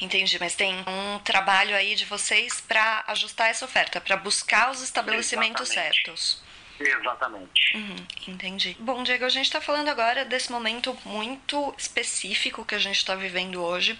Entendi, 0.00 0.38
mas 0.38 0.54
tem 0.54 0.74
um 0.86 1.18
trabalho 1.20 1.74
aí 1.74 1.94
de 1.94 2.04
vocês 2.04 2.60
para 2.60 3.04
ajustar 3.08 3.50
essa 3.50 3.64
oferta, 3.64 4.00
para 4.00 4.16
buscar 4.16 4.70
os 4.70 4.82
estabelecimentos 4.82 5.70
Exatamente. 5.70 5.94
certos. 5.94 6.48
Exatamente. 6.80 7.76
Uhum, 7.76 7.96
entendi. 8.28 8.76
Bom, 8.78 9.02
Diego, 9.02 9.24
a 9.24 9.28
gente 9.28 9.46
está 9.46 9.60
falando 9.60 9.88
agora 9.88 10.24
desse 10.24 10.52
momento 10.52 10.96
muito 11.04 11.74
específico 11.76 12.64
que 12.64 12.74
a 12.74 12.78
gente 12.78 12.98
está 12.98 13.16
vivendo 13.16 13.60
hoje, 13.60 13.98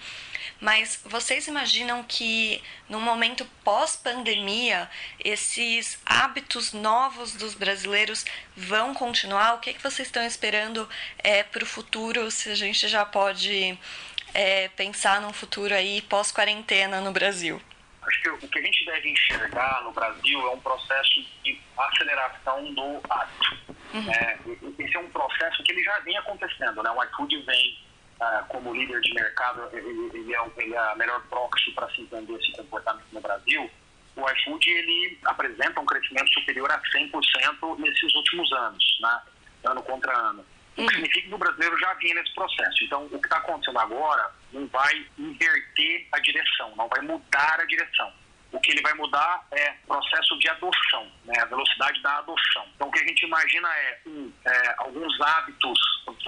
mas 0.60 1.00
vocês 1.04 1.48
imaginam 1.48 2.04
que 2.04 2.62
no 2.88 3.00
momento 3.00 3.44
pós-pandemia 3.64 4.88
esses 5.18 5.98
hábitos 6.06 6.72
novos 6.72 7.34
dos 7.34 7.54
brasileiros 7.54 8.24
vão 8.56 8.94
continuar? 8.94 9.54
O 9.54 9.58
que, 9.58 9.70
é 9.70 9.72
que 9.72 9.82
vocês 9.82 10.06
estão 10.06 10.24
esperando 10.24 10.88
é, 11.18 11.42
para 11.42 11.64
o 11.64 11.66
futuro? 11.66 12.30
Se 12.30 12.48
a 12.50 12.54
gente 12.54 12.86
já 12.86 13.04
pode 13.04 13.76
é, 14.34 14.68
pensar 14.68 15.20
num 15.20 15.32
futuro 15.32 15.74
aí 15.74 16.02
pós-quarentena 16.02 17.00
no 17.00 17.12
Brasil? 17.12 17.60
Acho 18.02 18.22
que 18.22 18.28
o 18.30 18.48
que 18.48 18.58
a 18.58 18.62
gente 18.62 18.84
deve 18.86 19.10
enxergar 19.10 19.82
no 19.84 19.92
Brasil 19.92 20.40
é 20.40 20.50
um 20.50 20.60
processo 20.60 21.26
de 21.44 21.60
aceleração 21.76 22.72
do 22.72 23.00
hábito. 23.08 23.76
Uhum. 23.92 24.12
É, 24.12 24.38
esse 24.78 24.96
é 24.96 25.00
um 25.00 25.10
processo 25.10 25.62
que 25.62 25.72
ele 25.72 25.82
já 25.82 25.98
vem 26.00 26.16
acontecendo. 26.16 26.82
Né? 26.82 26.90
O 26.90 27.04
iFood 27.04 27.42
vem 27.42 27.78
uh, 28.20 28.44
como 28.48 28.74
líder 28.74 29.00
de 29.00 29.12
mercado, 29.12 29.68
ele, 29.72 30.10
ele, 30.14 30.34
é, 30.34 30.38
ele 30.56 30.74
é 30.74 30.78
a 30.78 30.96
melhor 30.96 31.20
proxy 31.28 31.70
para 31.72 31.88
se 31.90 32.02
entender 32.02 32.34
esse 32.34 32.52
comportamento 32.52 33.06
no 33.12 33.20
Brasil. 33.20 33.70
O 34.16 34.30
iFood 34.30 34.70
ele 34.70 35.18
apresenta 35.24 35.80
um 35.80 35.86
crescimento 35.86 36.28
superior 36.32 36.70
a 36.70 36.80
100% 36.80 37.78
nesses 37.78 38.14
últimos 38.14 38.52
anos, 38.52 38.98
né? 39.00 39.20
ano 39.64 39.82
contra 39.82 40.12
ano. 40.16 40.44
Que 40.86 40.94
significa 40.94 41.28
que 41.28 41.34
o 41.34 41.38
brasileiro 41.38 41.78
já 41.78 41.94
vinha 41.94 42.14
nesse 42.14 42.34
processo. 42.34 42.84
Então, 42.84 43.04
o 43.06 43.08
que 43.18 43.26
está 43.26 43.38
acontecendo 43.38 43.78
agora 43.78 44.30
não 44.52 44.66
vai 44.68 45.06
inverter 45.18 46.06
a 46.12 46.18
direção, 46.20 46.74
não 46.76 46.88
vai 46.88 47.00
mudar 47.00 47.60
a 47.60 47.64
direção. 47.64 48.12
O 48.52 48.60
que 48.60 48.70
ele 48.70 48.80
vai 48.80 48.94
mudar 48.94 49.46
é 49.50 49.74
o 49.84 49.88
processo 49.88 50.38
de 50.38 50.48
adoção, 50.48 51.12
né, 51.24 51.34
a 51.42 51.44
velocidade 51.44 52.00
da 52.00 52.18
adoção. 52.18 52.66
Então, 52.74 52.88
o 52.88 52.90
que 52.90 53.00
a 53.00 53.06
gente 53.06 53.26
imagina 53.26 53.68
é, 53.76 54.00
um, 54.06 54.32
é 54.44 54.74
alguns 54.78 55.20
hábitos 55.20 55.78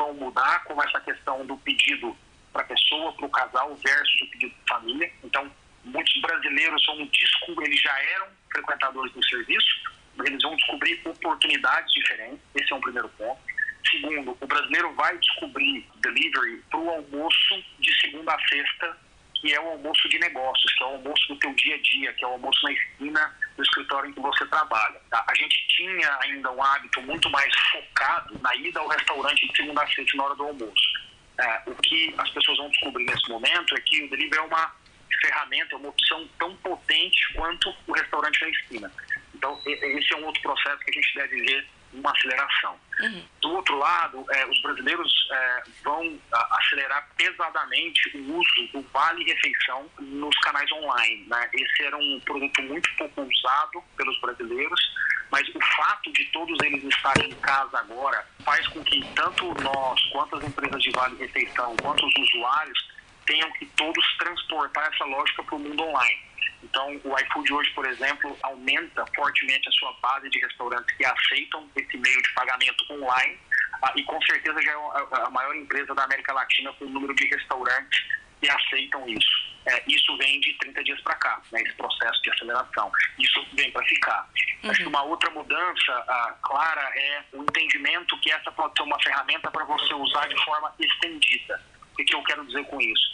vão 0.01 0.15
mudar, 0.15 0.65
como 0.65 0.83
essa 0.83 1.01
questão 1.01 1.45
do 1.47 1.57
pedido 1.59 2.17
para 2.53 2.63
a 2.63 2.67
pessoa, 2.67 3.13
para 3.13 3.27
o 3.27 3.31
casal, 3.31 3.75
versus 3.77 4.21
o 4.23 4.27
pedido 4.31 4.55
de 4.55 4.69
família. 4.69 5.13
Então, 5.23 5.51
muitos 5.85 6.21
brasileiros 6.21 6.89
um 6.89 7.07
disco, 7.07 7.63
eles 7.63 7.81
já 7.81 8.03
eram 8.15 8.29
frequentadores 8.53 9.13
do 9.13 9.25
serviço, 9.25 9.93
eles 10.25 10.43
vão 10.43 10.57
descobrir 10.57 11.01
oportunidades 11.05 11.93
diferentes, 11.93 12.41
esse 12.55 12.73
é 12.73 12.77
um 12.77 12.81
primeiro 12.81 13.09
ponto. 13.11 13.41
Segundo, 13.89 14.37
o 14.41 14.47
brasileiro 14.47 14.93
vai 14.95 15.17
descobrir 15.19 15.87
delivery 15.97 16.63
para 16.71 16.81
o 16.81 16.91
almoço 16.91 17.65
de 17.79 18.01
segunda 18.01 18.35
a 18.35 18.49
sexta, 18.49 18.97
que 19.35 19.55
é 19.55 19.61
o 19.61 19.69
almoço 19.71 20.09
de 20.09 20.19
negócios, 20.19 20.75
que 20.75 20.83
é 20.83 20.87
o 20.87 20.91
almoço 20.91 21.29
do 21.29 21.37
teu 21.39 21.53
dia 21.55 21.75
a 21.75 21.79
dia, 21.79 22.13
que 22.13 22.25
é 22.25 22.29
o 22.29 22.33
almoço 22.33 22.63
na 22.63 22.73
esquina 22.73 23.37
do 23.57 23.63
escritório 23.63 24.11
em 24.11 24.13
que 24.13 24.21
você 24.21 24.47
trabalha. 24.47 25.01
Tá? 25.11 25.25
A 25.27 25.35
gente 25.35 25.67
tinha 25.69 26.19
ainda 26.21 26.51
um 26.53 26.63
hábito 26.63 27.01
muito 27.03 27.31
mais 27.31 27.53
focado 27.73 28.39
na 28.41 28.55
ida 28.57 28.81
ao 28.81 28.89
restaurante 28.89 29.49
de 29.49 29.57
segunda 29.57 29.83
a 29.83 29.87
sexta 29.89 30.17
na 30.17 30.25
hora 30.25 30.35
do 30.35 30.45
almoço. 30.45 31.11
É, 31.39 31.63
o 31.67 31.75
que 31.77 32.15
as 32.19 32.31
pessoas 32.31 32.59
vão 32.59 32.69
descobrir 32.69 33.07
nesse 33.07 33.29
momento 33.31 33.75
é 33.75 33.81
que 33.81 34.03
o 34.05 34.11
delivery 34.11 34.39
é 34.39 34.43
uma 34.43 34.75
ferramenta, 35.23 35.75
é 35.75 35.79
uma 35.79 35.89
opção 35.89 36.29
tão 36.39 36.55
potente 36.57 37.33
quanto 37.35 37.75
o 37.87 37.93
restaurante 37.93 38.41
na 38.43 38.49
esquina. 38.51 38.93
Então, 39.35 39.59
esse 39.65 40.13
é 40.13 40.17
um 40.19 40.25
outro 40.27 40.43
processo 40.43 40.79
que 40.81 40.91
a 40.91 40.95
gente 40.95 41.15
deve 41.15 41.43
ver 41.43 41.67
uma 41.93 42.11
aceleração. 42.13 42.77
Uhum. 43.01 43.25
Do 43.41 43.51
outro 43.53 43.79
lado, 43.79 44.25
é, 44.31 44.47
os 44.47 44.61
brasileiros 44.63 45.13
é, 45.33 45.63
vão 45.83 46.19
acelerar 46.33 47.09
pesadamente 47.17 48.17
o 48.17 48.37
uso 48.37 48.73
do 48.73 48.83
Vale 48.93 49.25
Refeição 49.25 49.91
nos 49.99 50.37
canais 50.39 50.71
online. 50.73 51.27
Né? 51.27 51.51
Esse 51.55 51.85
era 51.85 51.97
um 51.97 52.21
produto 52.21 52.63
muito 52.63 52.89
pouco 52.97 53.23
usado 53.23 53.83
pelos 53.97 54.21
brasileiros, 54.21 54.81
mas 55.31 55.49
o 55.49 55.61
fato 55.77 56.13
de 56.13 56.25
todos 56.27 56.57
eles 56.65 56.85
estarem 56.85 57.31
em 57.31 57.35
casa 57.37 57.79
agora 57.79 58.27
faz 58.45 58.67
com 58.69 58.83
que 58.85 59.05
tanto 59.15 59.55
nós, 59.63 60.01
quanto 60.13 60.37
as 60.37 60.45
empresas 60.45 60.83
de 60.83 60.91
Vale 60.91 61.17
Refeição, 61.17 61.77
quanto 61.77 62.07
os 62.07 62.15
usuários, 62.17 62.91
tenham 63.27 63.51
que 63.53 63.67
todos 63.77 64.05
transportar 64.19 64.91
essa 64.93 65.05
lógica 65.05 65.43
para 65.43 65.55
o 65.55 65.59
mundo 65.59 65.83
online. 65.83 66.31
Então, 66.63 67.01
o 67.05 67.19
iFood 67.19 67.53
hoje, 67.53 67.71
por 67.71 67.87
exemplo, 67.87 68.37
aumenta 68.43 69.05
fortemente 69.15 69.69
a 69.69 69.73
sua 69.73 69.93
base 70.03 70.29
de 70.29 70.39
restaurantes 70.41 70.95
que 70.97 71.05
aceitam 71.05 71.69
esse 71.75 71.97
meio 71.97 72.23
de 72.23 72.33
pagamento 72.35 72.85
online 72.93 73.39
ah, 73.83 73.93
e 73.97 74.03
com 74.05 74.21
certeza 74.23 74.61
já 74.63 74.73
é 74.73 75.25
a 75.25 75.31
maior 75.31 75.55
empresa 75.57 75.95
da 75.95 76.05
América 76.05 76.33
Latina 76.33 76.73
com 76.75 76.85
o 76.85 76.91
número 76.91 77.15
de 77.15 77.27
restaurantes 77.27 78.05
que 78.41 78.49
aceitam 78.49 79.09
isso. 79.09 79.51
É, 79.67 79.83
isso 79.87 80.17
vem 80.17 80.41
de 80.41 80.55
30 80.55 80.85
dias 80.85 81.01
para 81.03 81.15
cá, 81.17 81.41
né, 81.53 81.61
esse 81.63 81.75
processo 81.75 82.23
de 82.23 82.31
aceleração. 82.31 82.91
Isso 83.19 83.47
vem 83.53 83.71
para 83.71 83.85
ficar. 83.85 84.29
Uhum. 84.63 84.71
Acho 84.71 84.83
que 84.83 84.89
uma 84.89 85.03
outra 85.03 85.31
mudança 85.31 85.93
ah, 86.09 86.35
clara 86.43 86.93
é 86.95 87.25
o 87.33 87.43
entendimento 87.43 88.19
que 88.21 88.33
essa 88.33 88.51
pode 88.53 88.75
ser 88.77 88.83
uma 88.83 89.01
ferramenta 89.03 89.51
para 89.51 89.65
você 89.65 89.95
usar 89.95 90.29
de 90.29 90.45
forma 90.45 90.75
estendida. 90.79 91.63
O 91.93 91.97
que, 91.97 92.05
que 92.05 92.15
eu 92.15 92.23
quero 92.23 92.47
dizer 92.47 92.65
com 92.65 92.81
isso? 92.81 93.10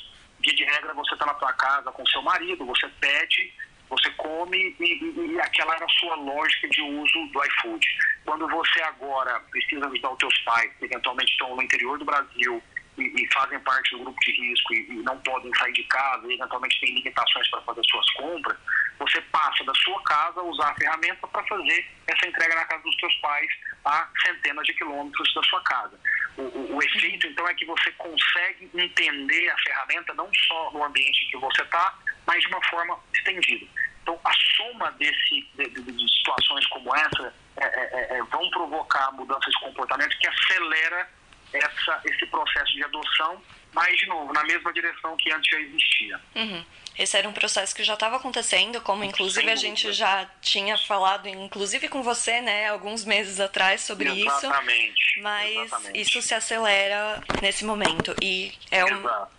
Via 0.46 0.54
de 0.54 0.64
regra, 0.64 0.94
você 0.94 1.14
está 1.14 1.26
na 1.26 1.34
sua 1.34 1.52
casa 1.54 1.90
com 1.90 2.06
seu 2.06 2.22
marido, 2.22 2.64
você 2.64 2.88
pede, 3.00 3.52
você 3.90 4.10
come 4.12 4.76
e, 4.78 4.84
e, 4.84 5.32
e, 5.32 5.40
aquela 5.40 5.74
era 5.74 5.84
a 5.84 5.88
sua 5.88 6.14
lógica 6.14 6.68
de 6.68 6.82
uso 6.82 7.26
do 7.32 7.44
iFood. 7.44 7.86
Quando 8.24 8.48
você 8.48 8.82
agora 8.82 9.40
precisa 9.50 9.86
ajudar 9.86 10.10
os 10.10 10.18
seus 10.18 10.38
pais, 10.40 10.72
que 10.78 10.84
eventualmente 10.84 11.32
estão 11.32 11.54
no 11.54 11.62
interior 11.62 11.98
do 11.98 12.04
Brasil 12.04 12.62
e, 12.98 13.02
e 13.02 13.32
fazem 13.32 13.58
parte 13.60 13.90
do 13.96 14.04
grupo 14.04 14.18
de 14.20 14.32
risco 14.32 14.74
e, 14.74 15.02
não 15.02 15.18
podem 15.20 15.52
sair 15.56 15.72
de 15.72 15.84
casa 15.84 16.26
e 16.26 16.34
eventualmente 16.34 16.80
têm 16.80 16.94
limitações 16.94 17.48
para 17.50 17.60
fazer 17.62 17.82
suas 17.90 18.10
compras, 18.12 18.56
você 18.98 19.20
passa 19.20 19.64
da 19.64 19.74
sua 19.74 20.02
casa 20.02 20.40
a 20.40 20.44
usar 20.44 20.70
a 20.70 20.74
ferramenta 20.74 21.26
para 21.26 21.44
fazer 21.44 21.86
essa 22.06 22.26
entrega 22.26 22.54
na 22.54 22.64
casa 22.64 22.82
dos 22.82 22.96
seus 22.98 23.14
pais 23.16 23.48
a 23.84 24.08
centenas 24.24 24.64
de 24.66 24.74
quilômetros 24.74 25.34
da 25.34 25.42
sua 25.42 25.60
casa. 25.62 25.98
O, 26.36 26.76
o, 26.76 26.82
efeito, 26.82 27.26
então, 27.26 27.48
é 27.48 27.54
que 27.54 27.64
você 27.64 27.90
consegue 27.92 28.70
entender 28.74 29.48
a 29.48 29.58
ferramenta 29.58 30.12
não 30.14 30.28
só 30.46 30.70
no 30.72 30.84
ambiente 30.84 31.24
em 31.24 31.30
que 31.30 31.36
você 31.38 31.62
está, 31.62 31.98
mas 32.26 32.42
de 32.42 32.48
uma 32.48 32.62
forma 32.68 32.98
estendida. 33.14 33.66
Então, 34.02 34.20
a 34.22 34.32
soma 34.56 34.90
desse, 34.92 35.48
de, 35.56 35.68
de, 35.70 35.92
de 35.92 36.16
situações 36.18 36.66
como 36.66 36.94
essa 36.94 37.34
é, 37.56 37.64
é, 37.64 38.14
é, 38.14 38.18
é 38.18 38.22
vão 38.24 38.48
provocar 38.50 39.10
mudanças 39.12 39.52
de 39.52 39.60
comportamento 39.60 40.16
que 40.18 40.28
acelera 40.28 41.08
essa, 41.52 42.00
esse 42.04 42.26
processo 42.26 42.72
de 42.72 42.84
adoção, 42.84 43.40
mas, 43.72 43.96
de 43.98 44.06
novo, 44.06 44.32
na 44.32 44.42
mesma 44.44 44.72
direção 44.72 45.16
que 45.16 45.30
antes 45.32 45.50
já 45.50 45.60
existia. 45.60 46.20
Uhum. 46.34 46.64
Esse 46.98 47.16
era 47.18 47.28
um 47.28 47.32
processo 47.32 47.74
que 47.74 47.84
já 47.84 47.92
estava 47.92 48.16
acontecendo, 48.16 48.80
como 48.80 49.04
inclusive 49.04 49.50
a 49.50 49.56
gente 49.56 49.92
já 49.92 50.26
tinha 50.40 50.78
falado, 50.78 51.28
inclusive 51.28 51.88
com 51.88 52.02
você, 52.02 52.40
né, 52.40 52.68
alguns 52.70 53.04
meses 53.04 53.38
atrás 53.38 53.82
sobre 53.82 54.08
Exatamente. 54.08 54.98
isso. 54.98 55.22
Mas 55.22 55.56
Exatamente. 55.56 56.00
isso 56.00 56.22
se 56.22 56.34
acelera 56.34 57.22
nesse 57.42 57.64
momento. 57.64 58.14
E 58.22 58.52
é 58.70 58.84
um. 58.84 58.98
Exato. 58.98 59.36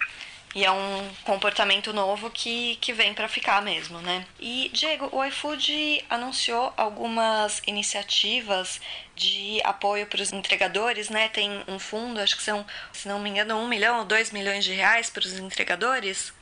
E 0.55 0.65
é 0.65 0.71
um 0.71 1.13
comportamento 1.23 1.93
novo 1.93 2.31
que, 2.31 2.77
que 2.77 2.91
vem 2.93 3.13
para 3.13 3.27
ficar 3.27 3.61
mesmo, 3.61 3.99
né? 3.99 4.25
E, 4.39 4.69
Diego, 4.73 5.09
o 5.11 5.23
iFood 5.25 6.03
anunciou 6.09 6.73
algumas 6.75 7.61
iniciativas 7.67 8.81
de 9.15 9.61
apoio 9.63 10.07
para 10.07 10.21
os 10.21 10.31
entregadores, 10.31 11.09
né? 11.09 11.29
Tem 11.29 11.63
um 11.67 11.77
fundo, 11.77 12.19
acho 12.19 12.35
que 12.35 12.43
são, 12.43 12.65
se 12.91 13.07
não 13.07 13.19
me 13.19 13.29
engano, 13.29 13.57
um 13.57 13.67
milhão 13.67 13.99
ou 13.99 14.05
dois 14.05 14.31
milhões 14.31 14.63
de 14.63 14.73
reais 14.73 15.09
para 15.09 15.21
os 15.21 15.37
entregadores 15.37 16.33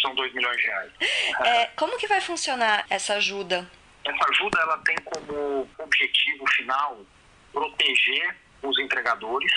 são 0.00 0.14
2 0.14 0.32
milhões 0.34 0.56
de 0.56 0.66
reais. 0.66 0.92
É, 1.44 1.66
como 1.76 1.96
que 1.98 2.06
vai 2.06 2.20
funcionar 2.20 2.84
essa 2.90 3.14
ajuda? 3.14 3.70
Essa 4.04 4.30
ajuda 4.30 4.60
ela 4.60 4.78
tem 4.78 4.96
como 5.04 5.68
objetivo 5.78 6.44
final 6.50 7.00
proteger 7.52 8.36
os 8.62 8.78
entregadores 8.78 9.52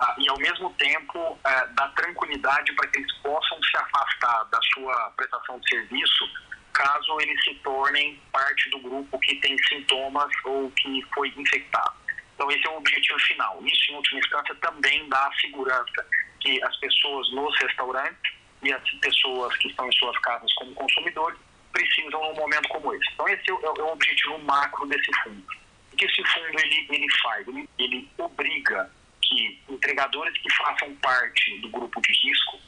ah, 0.00 0.14
e, 0.18 0.28
ao 0.28 0.38
mesmo 0.38 0.72
tempo, 0.74 1.38
é, 1.44 1.66
dar 1.68 1.88
tranquilidade 1.94 2.72
para 2.74 2.88
que 2.88 2.98
eles 2.98 3.12
possam 3.18 3.62
se 3.62 3.76
afastar 3.76 4.44
da 4.44 4.58
sua 4.74 5.12
prestação 5.16 5.58
de 5.60 5.68
serviço 5.68 6.24
caso 6.72 7.20
eles 7.20 7.42
se 7.42 7.54
tornem 7.56 8.20
parte 8.32 8.70
do 8.70 8.78
grupo 8.78 9.18
que 9.18 9.34
tem 9.36 9.56
sintomas 9.64 10.30
ou 10.44 10.70
que 10.72 11.02
foi 11.12 11.32
infectado. 11.36 11.94
Então, 12.34 12.48
esse 12.52 12.64
é 12.64 12.70
o 12.70 12.76
objetivo 12.76 13.18
final. 13.18 13.58
Isso, 13.64 13.90
em 13.90 13.96
última 13.96 14.20
instância, 14.20 14.54
também 14.56 15.08
dá 15.08 15.28
segurança 15.40 16.06
que 16.40 16.62
as 16.62 16.76
pessoas 16.76 17.32
nos 17.32 17.58
restaurantes 17.58 18.32
e 18.62 18.72
as 18.72 18.82
pessoas 19.00 19.56
que 19.56 19.68
estão 19.68 19.88
em 19.88 19.92
suas 19.92 20.16
casas 20.18 20.52
como 20.54 20.74
consumidores 20.74 21.38
precisam 21.72 22.20
num 22.20 22.34
momento 22.34 22.68
como 22.68 22.94
esse. 22.94 23.08
Então 23.12 23.28
esse 23.28 23.50
é 23.50 23.54
o, 23.54 23.60
é 23.60 23.82
o 23.82 23.92
objetivo 23.92 24.38
macro 24.40 24.86
desse 24.86 25.10
fundo. 25.22 25.44
O 25.92 25.96
que 25.96 26.04
esse 26.04 26.24
fundo 26.24 26.60
ele, 26.60 26.86
ele 26.90 27.06
faz? 27.22 27.46
Ele, 27.48 27.68
ele 27.78 28.10
obriga 28.18 28.90
que 29.28 29.60
entregadores 29.68 30.36
que 30.38 30.52
façam 30.54 30.94
parte 30.96 31.58
do 31.60 31.68
grupo 31.68 32.00
de 32.00 32.12
risco 32.12 32.58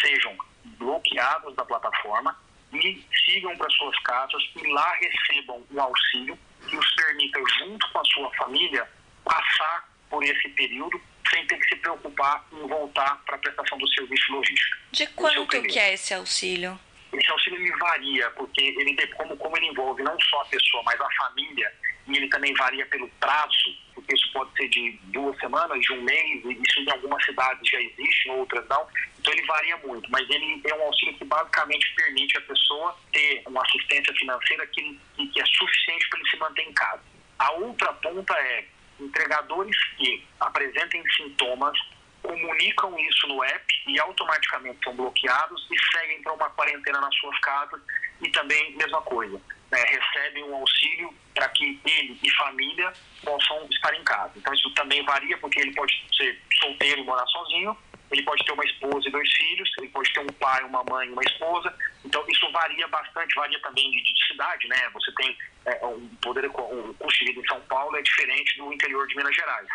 sejam 0.00 0.36
bloqueados 0.78 1.54
da 1.56 1.64
plataforma 1.64 2.36
e 2.72 3.04
sigam 3.24 3.56
para 3.56 3.68
suas 3.70 3.98
casas 4.00 4.42
e 4.56 4.66
lá 4.68 4.92
recebam 4.94 5.64
um 5.70 5.80
auxílio 5.80 6.38
que 6.68 6.76
os 6.76 6.94
permita, 6.94 7.40
junto 7.58 7.90
com 7.90 7.98
a 7.98 8.04
sua 8.04 8.30
família, 8.34 8.88
passar 9.24 9.90
por 10.08 10.22
esse 10.22 10.48
período 10.50 11.00
sem 11.30 11.46
ter 11.46 11.58
que 11.58 11.68
se 11.68 11.76
preocupar 11.76 12.44
em 12.52 12.66
voltar 12.66 13.22
para 13.24 13.36
a 13.36 13.38
prestação 13.38 13.78
do 13.78 13.88
serviço 13.88 14.32
logístico. 14.32 14.76
De 14.92 15.06
quanto 15.08 15.56
é 15.56 15.62
que 15.62 15.78
é 15.78 15.94
esse 15.94 16.12
auxílio? 16.12 16.78
Esse 17.12 17.30
auxílio 17.30 17.60
ele 17.60 17.76
varia, 17.76 18.30
porque 18.30 18.60
ele 18.60 19.06
como, 19.14 19.36
como 19.36 19.56
ele 19.56 19.66
envolve 19.66 20.02
não 20.02 20.16
só 20.20 20.42
a 20.42 20.44
pessoa, 20.46 20.82
mas 20.84 21.00
a 21.00 21.08
família, 21.18 21.72
e 22.06 22.16
ele 22.16 22.28
também 22.28 22.54
varia 22.54 22.86
pelo 22.86 23.08
prazo, 23.20 23.76
isso 24.08 24.32
pode 24.32 24.50
ser 24.56 24.68
de 24.68 24.98
duas 25.04 25.38
semanas, 25.38 25.80
de 25.80 25.92
um 25.92 26.02
mês, 26.02 26.44
isso 26.44 26.80
em 26.80 26.90
algumas 26.90 27.24
cidades 27.24 27.68
já 27.68 27.80
existe, 27.80 28.28
em 28.28 28.32
outras 28.32 28.66
não. 28.68 28.86
Então 29.18 29.32
ele 29.32 29.46
varia 29.46 29.76
muito, 29.78 30.10
mas 30.10 30.28
ele 30.30 30.60
é 30.64 30.74
um 30.74 30.82
auxílio 30.82 31.16
que 31.16 31.24
basicamente 31.24 31.94
permite 31.94 32.38
a 32.38 32.40
pessoa 32.42 32.96
ter 33.12 33.42
uma 33.46 33.62
assistência 33.62 34.14
financeira 34.14 34.66
que, 34.68 35.00
que 35.16 35.40
é 35.40 35.44
suficiente 35.46 36.08
para 36.08 36.20
ele 36.20 36.30
se 36.30 36.36
manter 36.38 36.62
em 36.62 36.72
casa. 36.72 37.02
A 37.38 37.52
outra 37.52 37.92
ponta 37.94 38.34
é 38.34 38.64
entregadores 39.00 39.76
que 39.96 40.24
apresentem 40.40 41.02
sintomas 41.16 41.78
comunicam 42.22 42.98
isso 42.98 43.26
no 43.26 43.42
app 43.42 43.82
e 43.86 43.98
automaticamente 43.98 44.78
são 44.84 44.94
bloqueados 44.94 45.66
e 45.70 45.98
seguem 45.98 46.22
para 46.22 46.34
uma 46.34 46.50
quarentena 46.50 47.00
nas 47.00 47.14
suas 47.16 47.38
casas 47.40 47.80
e 48.22 48.30
também 48.30 48.76
mesma 48.76 49.00
coisa 49.02 49.40
né, 49.70 49.84
recebem 49.86 50.44
um 50.44 50.56
auxílio 50.56 51.14
para 51.34 51.48
que 51.50 51.80
ele 51.84 52.18
e 52.22 52.30
família 52.32 52.92
possam 53.24 53.66
estar 53.70 53.94
em 53.94 54.04
casa 54.04 54.32
então 54.36 54.52
isso 54.52 54.70
também 54.74 55.04
varia 55.04 55.36
porque 55.38 55.60
ele 55.60 55.74
pode 55.74 55.92
ser 56.16 56.40
solteiro 56.60 57.00
e 57.00 57.04
morar 57.04 57.26
sozinho 57.26 57.76
ele 58.10 58.22
pode 58.24 58.44
ter 58.44 58.52
uma 58.52 58.64
esposa 58.64 59.08
e 59.08 59.12
dois 59.12 59.32
filhos 59.32 59.70
ele 59.78 59.88
pode 59.88 60.12
ter 60.12 60.20
um 60.20 60.32
pai 60.38 60.62
uma 60.64 60.82
mãe 60.84 61.08
uma 61.10 61.22
esposa 61.22 61.72
então 62.04 62.24
isso 62.28 62.50
varia 62.50 62.88
bastante 62.88 63.34
varia 63.34 63.60
também 63.60 63.90
de, 63.90 64.02
de 64.02 64.26
cidade 64.26 64.68
né 64.68 64.90
você 64.92 65.12
tem 65.12 65.36
é, 65.66 65.86
um 65.86 66.08
poder, 66.22 66.46
o 66.46 66.94
custo 66.94 67.18
de 67.24 67.32
vida 67.32 67.40
em 67.40 67.48
São 67.48 67.60
Paulo 67.62 67.96
é 67.96 68.02
diferente 68.02 68.56
do 68.56 68.72
interior 68.72 69.06
de 69.06 69.16
Minas 69.16 69.34
Gerais. 69.34 69.68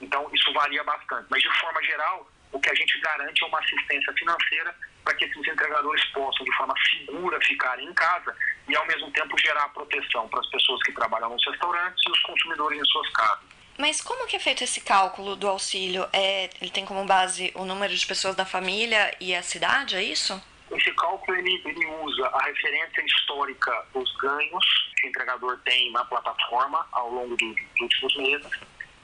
Então, 0.00 0.28
isso 0.32 0.52
varia 0.52 0.82
bastante. 0.84 1.26
Mas, 1.30 1.42
de 1.42 1.60
forma 1.60 1.82
geral, 1.82 2.30
o 2.52 2.60
que 2.60 2.70
a 2.70 2.74
gente 2.74 3.00
garante 3.00 3.42
é 3.42 3.46
uma 3.46 3.58
assistência 3.60 4.12
financeira 4.14 4.74
para 5.04 5.14
que 5.14 5.24
esses 5.24 5.48
entregadores 5.48 6.04
possam, 6.06 6.44
de 6.44 6.56
forma 6.56 6.74
segura, 6.90 7.40
ficarem 7.40 7.86
em 7.86 7.94
casa 7.94 8.36
e, 8.68 8.76
ao 8.76 8.86
mesmo 8.86 9.10
tempo, 9.12 9.38
gerar 9.38 9.68
proteção 9.70 10.28
para 10.28 10.40
as 10.40 10.50
pessoas 10.50 10.82
que 10.82 10.92
trabalham 10.92 11.30
nos 11.30 11.44
restaurantes 11.46 12.02
e 12.06 12.10
os 12.10 12.20
consumidores 12.20 12.80
em 12.80 12.84
suas 12.84 13.08
casas. 13.10 13.44
Mas 13.78 14.00
como 14.02 14.26
que 14.26 14.36
é 14.36 14.38
feito 14.38 14.62
esse 14.62 14.82
cálculo 14.82 15.36
do 15.36 15.48
auxílio? 15.48 16.06
É, 16.12 16.50
ele 16.60 16.70
tem 16.70 16.84
como 16.84 17.04
base 17.06 17.50
o 17.54 17.64
número 17.64 17.94
de 17.94 18.06
pessoas 18.06 18.36
da 18.36 18.44
família 18.44 19.14
e 19.18 19.34
a 19.34 19.42
cidade, 19.42 19.96
é 19.96 20.02
isso? 20.02 20.40
Esse 20.70 20.92
cálculo 20.92 21.36
ele, 21.38 21.62
ele 21.64 21.86
usa 21.86 22.26
a 22.26 22.42
referência 22.44 23.02
histórica 23.04 23.86
dos 23.94 24.14
ganhos 24.18 24.92
que 24.96 25.06
o 25.06 25.08
entregador 25.08 25.58
tem 25.64 25.90
na 25.92 26.04
plataforma 26.04 26.86
ao 26.92 27.10
longo 27.10 27.36
dos 27.36 27.56
últimos 27.80 28.16
meses 28.18 28.50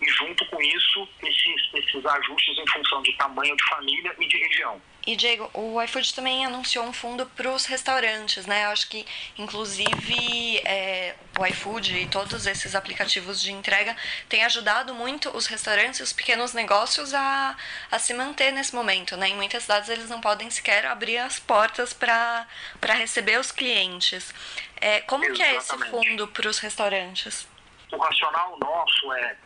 e 0.01 0.11
junto 0.11 0.45
com 0.47 0.61
isso 0.61 1.09
esses, 1.23 1.75
esses 1.75 2.07
ajustes 2.07 2.59
em 2.59 2.67
função 2.67 3.03
de 3.03 3.13
tamanho 3.15 3.57
de 3.57 3.65
família 3.65 4.15
e 4.19 4.27
de 4.27 4.37
região. 4.39 4.81
E 5.07 5.15
Diego, 5.15 5.49
o 5.55 5.81
iFood 5.83 6.15
também 6.15 6.45
anunciou 6.45 6.85
um 6.85 6.93
fundo 6.93 7.25
para 7.27 7.49
os 7.53 7.65
restaurantes, 7.65 8.45
né? 8.45 8.65
Eu 8.65 8.71
acho 8.71 8.89
que 8.89 9.07
inclusive 9.39 10.59
é, 10.65 11.15
o 11.39 11.47
iFood 11.47 11.97
e 11.97 12.09
todos 12.09 12.45
esses 12.45 12.75
aplicativos 12.75 13.41
de 13.41 13.53
entrega 13.53 13.97
têm 14.29 14.45
ajudado 14.45 14.93
muito 14.93 15.31
os 15.31 15.47
restaurantes 15.47 16.01
e 16.01 16.03
os 16.03 16.13
pequenos 16.13 16.53
negócios 16.53 17.15
a, 17.15 17.57
a 17.89 17.99
se 18.01 18.13
manter 18.15 18.51
nesse 18.51 18.75
momento, 18.75 19.17
né? 19.17 19.29
Em 19.29 19.37
muitas 19.37 19.63
cidades 19.63 19.89
eles 19.89 20.11
não 20.11 20.21
podem 20.21 20.51
sequer 20.51 20.85
abrir 20.87 21.19
as 21.19 21.39
portas 21.39 21.93
para 21.93 22.47
receber 22.95 23.39
os 23.39 23.53
clientes. 23.53 24.35
É, 24.81 25.03
como 25.03 25.25
Exatamente. 25.25 25.51
que 25.51 25.55
é 25.55 25.57
esse 25.57 25.91
fundo 25.91 26.27
para 26.29 26.49
os 26.49 26.59
restaurantes? 26.59 27.49
O 27.93 27.97
racional 27.97 28.59
nosso 28.59 29.13
é 29.13 29.37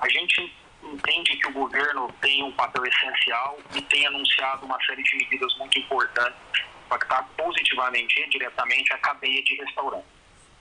a 0.00 0.08
gente 0.08 0.52
entende 0.82 1.36
que 1.36 1.48
o 1.48 1.52
governo 1.52 2.12
tem 2.20 2.42
um 2.42 2.52
papel 2.52 2.84
essencial 2.86 3.58
e 3.74 3.82
tem 3.82 4.06
anunciado 4.06 4.64
uma 4.64 4.78
série 4.84 5.02
de 5.02 5.16
medidas 5.16 5.56
muito 5.58 5.78
importantes 5.78 6.38
para 6.88 6.96
impactar 6.96 7.22
positivamente 7.36 8.20
e 8.20 8.28
diretamente 8.28 8.92
a 8.92 8.98
cadeia 8.98 9.42
de 9.42 9.54
restaurantes. 9.56 10.08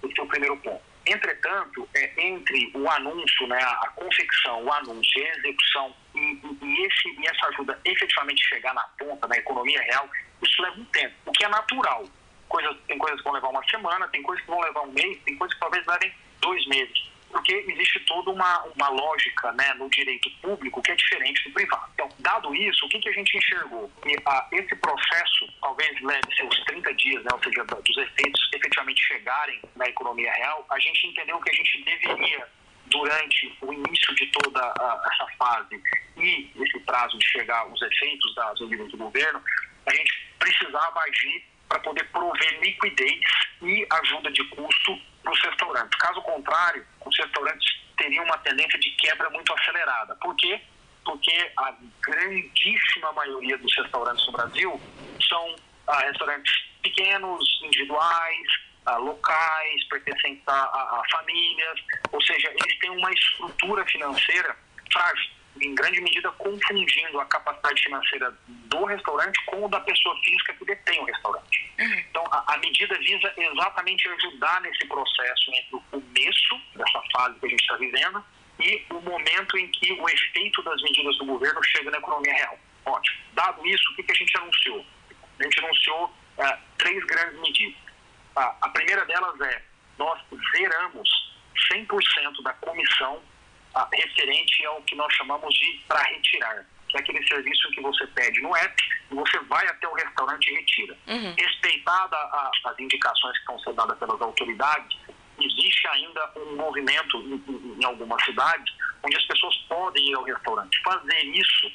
Esse 0.03 0.19
é 0.19 0.23
o 0.23 0.27
primeiro 0.27 0.57
ponto. 0.57 0.81
Entretanto, 1.05 1.87
é, 1.95 2.27
entre 2.27 2.69
o 2.73 2.89
anúncio, 2.89 3.47
né, 3.47 3.59
a 3.61 3.87
confecção, 3.95 4.65
o 4.65 4.73
anúncio 4.73 5.23
a 5.23 5.37
execução 5.37 5.95
e, 6.13 6.19
e, 6.61 6.85
esse, 6.85 7.09
e 7.21 7.27
essa 7.27 7.47
ajuda 7.47 7.79
efetivamente 7.85 8.43
chegar 8.45 8.73
na 8.73 8.83
ponta, 8.99 9.27
na 9.27 9.37
economia 9.37 9.81
real, 9.83 10.09
isso 10.43 10.61
leva 10.61 10.79
um 10.79 10.85
tempo, 10.85 11.15
o 11.25 11.31
que 11.31 11.45
é 11.45 11.47
natural. 11.47 12.05
Coisas, 12.49 12.77
tem 12.87 12.97
coisas 12.97 13.19
que 13.19 13.23
vão 13.23 13.33
levar 13.33 13.49
uma 13.49 13.63
semana, 13.69 14.07
tem 14.09 14.21
coisas 14.21 14.43
que 14.43 14.51
vão 14.51 14.59
levar 14.59 14.81
um 14.81 14.91
mês, 14.91 15.17
tem 15.23 15.37
coisas 15.37 15.53
que 15.53 15.59
talvez 15.61 15.85
levem 15.85 16.13
dois 16.41 16.67
meses 16.67 17.16
porque 17.29 17.65
existe 17.67 17.99
toda 18.01 18.31
uma, 18.31 18.63
uma 18.75 18.89
lógica 18.89 19.51
né, 19.53 19.73
no 19.75 19.89
direito 19.89 20.29
público 20.41 20.81
que 20.81 20.91
é 20.91 20.95
diferente 20.95 21.43
do 21.43 21.53
privado. 21.53 21.89
Então, 21.93 22.09
dado 22.19 22.55
isso, 22.55 22.85
o 22.85 22.89
que, 22.89 22.99
que 22.99 23.09
a 23.09 23.13
gente 23.13 23.37
enxergou? 23.37 23.91
Que 24.01 24.15
ah, 24.25 24.47
esse 24.51 24.75
processo 24.75 25.47
talvez 25.61 26.01
leve 26.01 26.35
seus 26.35 26.63
30 26.65 26.93
dias, 26.95 27.23
né, 27.23 27.29
ou 27.33 27.43
seja, 27.43 27.63
dos 27.63 27.97
efeitos 27.97 28.49
efetivamente 28.53 29.01
chegarem 29.07 29.59
na 29.75 29.87
economia 29.87 30.31
real, 30.33 30.65
a 30.69 30.79
gente 30.79 31.07
entendeu 31.07 31.39
que 31.39 31.49
a 31.49 31.53
gente 31.53 31.83
deveria 31.83 32.47
durante 32.87 33.57
o 33.61 33.73
início 33.73 34.15
de 34.15 34.25
toda 34.27 34.61
a, 34.61 35.09
essa 35.13 35.27
fase 35.37 35.81
e 36.17 36.49
esse 36.55 36.79
prazo 36.81 37.17
de 37.17 37.27
chegar 37.27 37.67
os 37.67 37.81
efeitos 37.81 38.35
das 38.35 38.59
medidas 38.61 38.91
do 38.91 38.97
governo, 38.97 39.41
a 39.85 39.93
gente 39.93 40.27
precisava 40.39 40.99
agir 41.01 41.43
para 41.67 41.79
poder 41.79 42.03
prover 42.11 42.59
liquidez 42.61 43.21
e 43.61 43.85
ajuda 43.89 44.31
de 44.31 44.43
custo 44.45 44.99
para 45.23 45.33
os 45.33 45.41
restaurantes. 45.41 45.99
Caso 45.99 46.21
contrário, 46.21 46.85
restaurantes 47.17 47.79
teriam 47.97 48.23
uma 48.25 48.37
tendência 48.39 48.79
de 48.79 48.91
quebra 48.91 49.29
muito 49.29 49.53
acelerada. 49.53 50.15
Por 50.15 50.35
quê? 50.35 50.61
Porque 51.03 51.51
a 51.57 51.73
grandíssima 52.01 53.11
maioria 53.13 53.57
dos 53.57 53.75
restaurantes 53.77 54.25
no 54.27 54.33
Brasil 54.33 54.81
são 55.27 55.55
ah, 55.87 55.99
restaurantes 55.99 56.53
pequenos, 56.81 57.59
individuais, 57.63 58.47
ah, 58.85 58.97
locais, 58.97 59.83
pertencentes 59.89 60.43
a, 60.47 60.53
a, 60.53 61.01
a 61.01 61.03
famílias, 61.11 61.79
ou 62.11 62.21
seja, 62.21 62.49
eles 62.49 62.79
têm 62.79 62.89
uma 62.89 63.11
estrutura 63.11 63.85
financeira 63.85 64.55
frágil 64.91 65.36
em 65.61 65.75
grande 65.75 66.01
medida 66.01 66.31
confundindo 66.33 67.19
a 67.19 67.25
capacidade 67.25 67.81
financeira 67.81 68.33
do 68.47 68.85
restaurante 68.85 69.43
com 69.45 69.65
o 69.65 69.69
da 69.69 69.79
pessoa 69.81 70.15
física 70.23 70.53
que 70.53 70.65
detém 70.65 70.99
o 70.99 71.05
restaurante. 71.05 71.71
Uhum. 71.79 71.99
Então, 72.09 72.23
a, 72.31 72.53
a, 72.53 72.57
medida 72.57 72.97
visa 72.99 73.33
exatamente 73.37 74.07
ajudar 74.09 74.61
nesse 74.61 74.85
processo 74.87 75.51
entre 75.53 75.75
o 75.75 75.81
começo 75.91 76.61
dessa 76.75 77.01
fase 77.13 77.39
que 77.39 77.45
a 77.45 77.49
gente 77.49 77.61
está 77.61 77.75
vivendo 77.77 78.23
e 78.59 78.85
o 78.89 79.01
momento 79.01 79.57
em 79.57 79.67
que 79.69 79.93
o 79.93 80.09
efeito 80.09 80.63
das 80.63 80.81
medidas 80.81 81.17
do 81.17 81.25
governo 81.25 81.63
chega 81.63 81.91
na 81.91 81.97
economia 81.97 82.33
real. 82.33 82.59
Ótimo. 82.85 83.17
Dado 83.33 83.65
isso, 83.67 83.91
o 83.91 83.95
que, 83.95 84.03
que 84.03 84.11
a 84.11 84.15
gente 84.15 84.37
anunciou? 84.37 84.85
A 85.39 85.43
gente 85.43 85.59
anunciou 85.59 86.05
uh, 86.05 86.57
três 86.77 87.03
grandes 87.05 87.39
medidas. 87.39 87.87
A 88.35 88.69
primeira 88.69 89.03
delas 89.05 89.39
é 89.41 89.63
nós 89.97 90.19
zeramos 90.55 91.09
100% 91.73 92.43
da 92.43 92.53
comissão 92.53 93.21
referente 93.93 94.65
ao 94.65 94.81
que 94.83 94.95
nós 94.95 95.13
chamamos 95.13 95.53
de 95.53 95.81
para 95.87 96.01
retirar, 96.03 96.65
que 96.87 96.97
é 96.97 96.99
aquele 96.99 97.25
serviço 97.27 97.69
que 97.71 97.81
você 97.81 98.07
pede 98.07 98.41
no 98.41 98.55
app 98.55 98.83
e 99.11 99.15
você 99.15 99.39
vai 99.41 99.65
até 99.67 99.87
o 99.87 99.93
restaurante 99.93 100.47
e 100.47 100.55
retira. 100.55 100.97
Uhum. 101.07 101.35
Respeitada 101.37 102.15
a, 102.15 102.51
as 102.65 102.79
indicações 102.79 103.33
que 103.33 103.39
estão 103.39 103.59
sendo 103.59 103.75
dadas 103.75 103.97
pelas 103.97 104.21
autoridades, 104.21 104.97
existe 105.39 105.87
ainda 105.87 106.31
um 106.37 106.55
movimento 106.55 107.17
em, 107.17 107.79
em 107.79 107.85
algumas 107.85 108.23
cidades 108.23 108.73
onde 109.03 109.17
as 109.17 109.25
pessoas 109.25 109.55
podem 109.69 110.09
ir 110.09 110.15
ao 110.15 110.23
restaurante. 110.23 110.81
Fazer 110.83 111.23
isso 111.25 111.71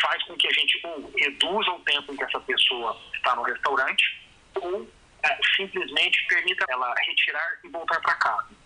faz 0.00 0.22
com 0.24 0.36
que 0.36 0.46
a 0.46 0.52
gente 0.52 0.80
ou 0.84 1.10
reduza 1.16 1.70
o 1.70 1.80
tempo 1.80 2.12
em 2.12 2.16
que 2.16 2.24
essa 2.24 2.40
pessoa 2.40 3.00
está 3.14 3.34
no 3.34 3.42
restaurante 3.42 4.20
ou 4.56 4.88
é, 5.22 5.38
simplesmente 5.56 6.26
permita 6.26 6.66
ela 6.68 6.94
retirar 7.06 7.58
e 7.64 7.68
voltar 7.68 8.00
para 8.00 8.14
casa 8.14 8.65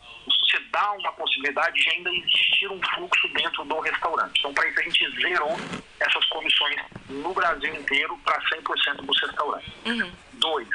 você 0.50 0.58
dá 0.70 0.92
uma 0.92 1.12
possibilidade 1.12 1.80
de 1.80 1.90
ainda 1.90 2.10
existir 2.10 2.68
um 2.68 2.80
fluxo 2.94 3.28
dentro 3.28 3.64
do 3.64 3.80
restaurante. 3.80 4.38
Então, 4.38 4.52
para 4.52 4.68
isso, 4.68 4.80
a 4.80 4.82
gente 4.82 5.20
zerou 5.20 5.56
essas 6.00 6.24
comissões 6.26 6.76
no 7.08 7.32
Brasil 7.32 7.74
inteiro 7.74 8.18
para 8.24 8.40
100% 8.40 8.96
dos 9.02 9.20
restaurantes. 9.20 9.72
Uhum. 9.86 10.12
Dois, 10.34 10.68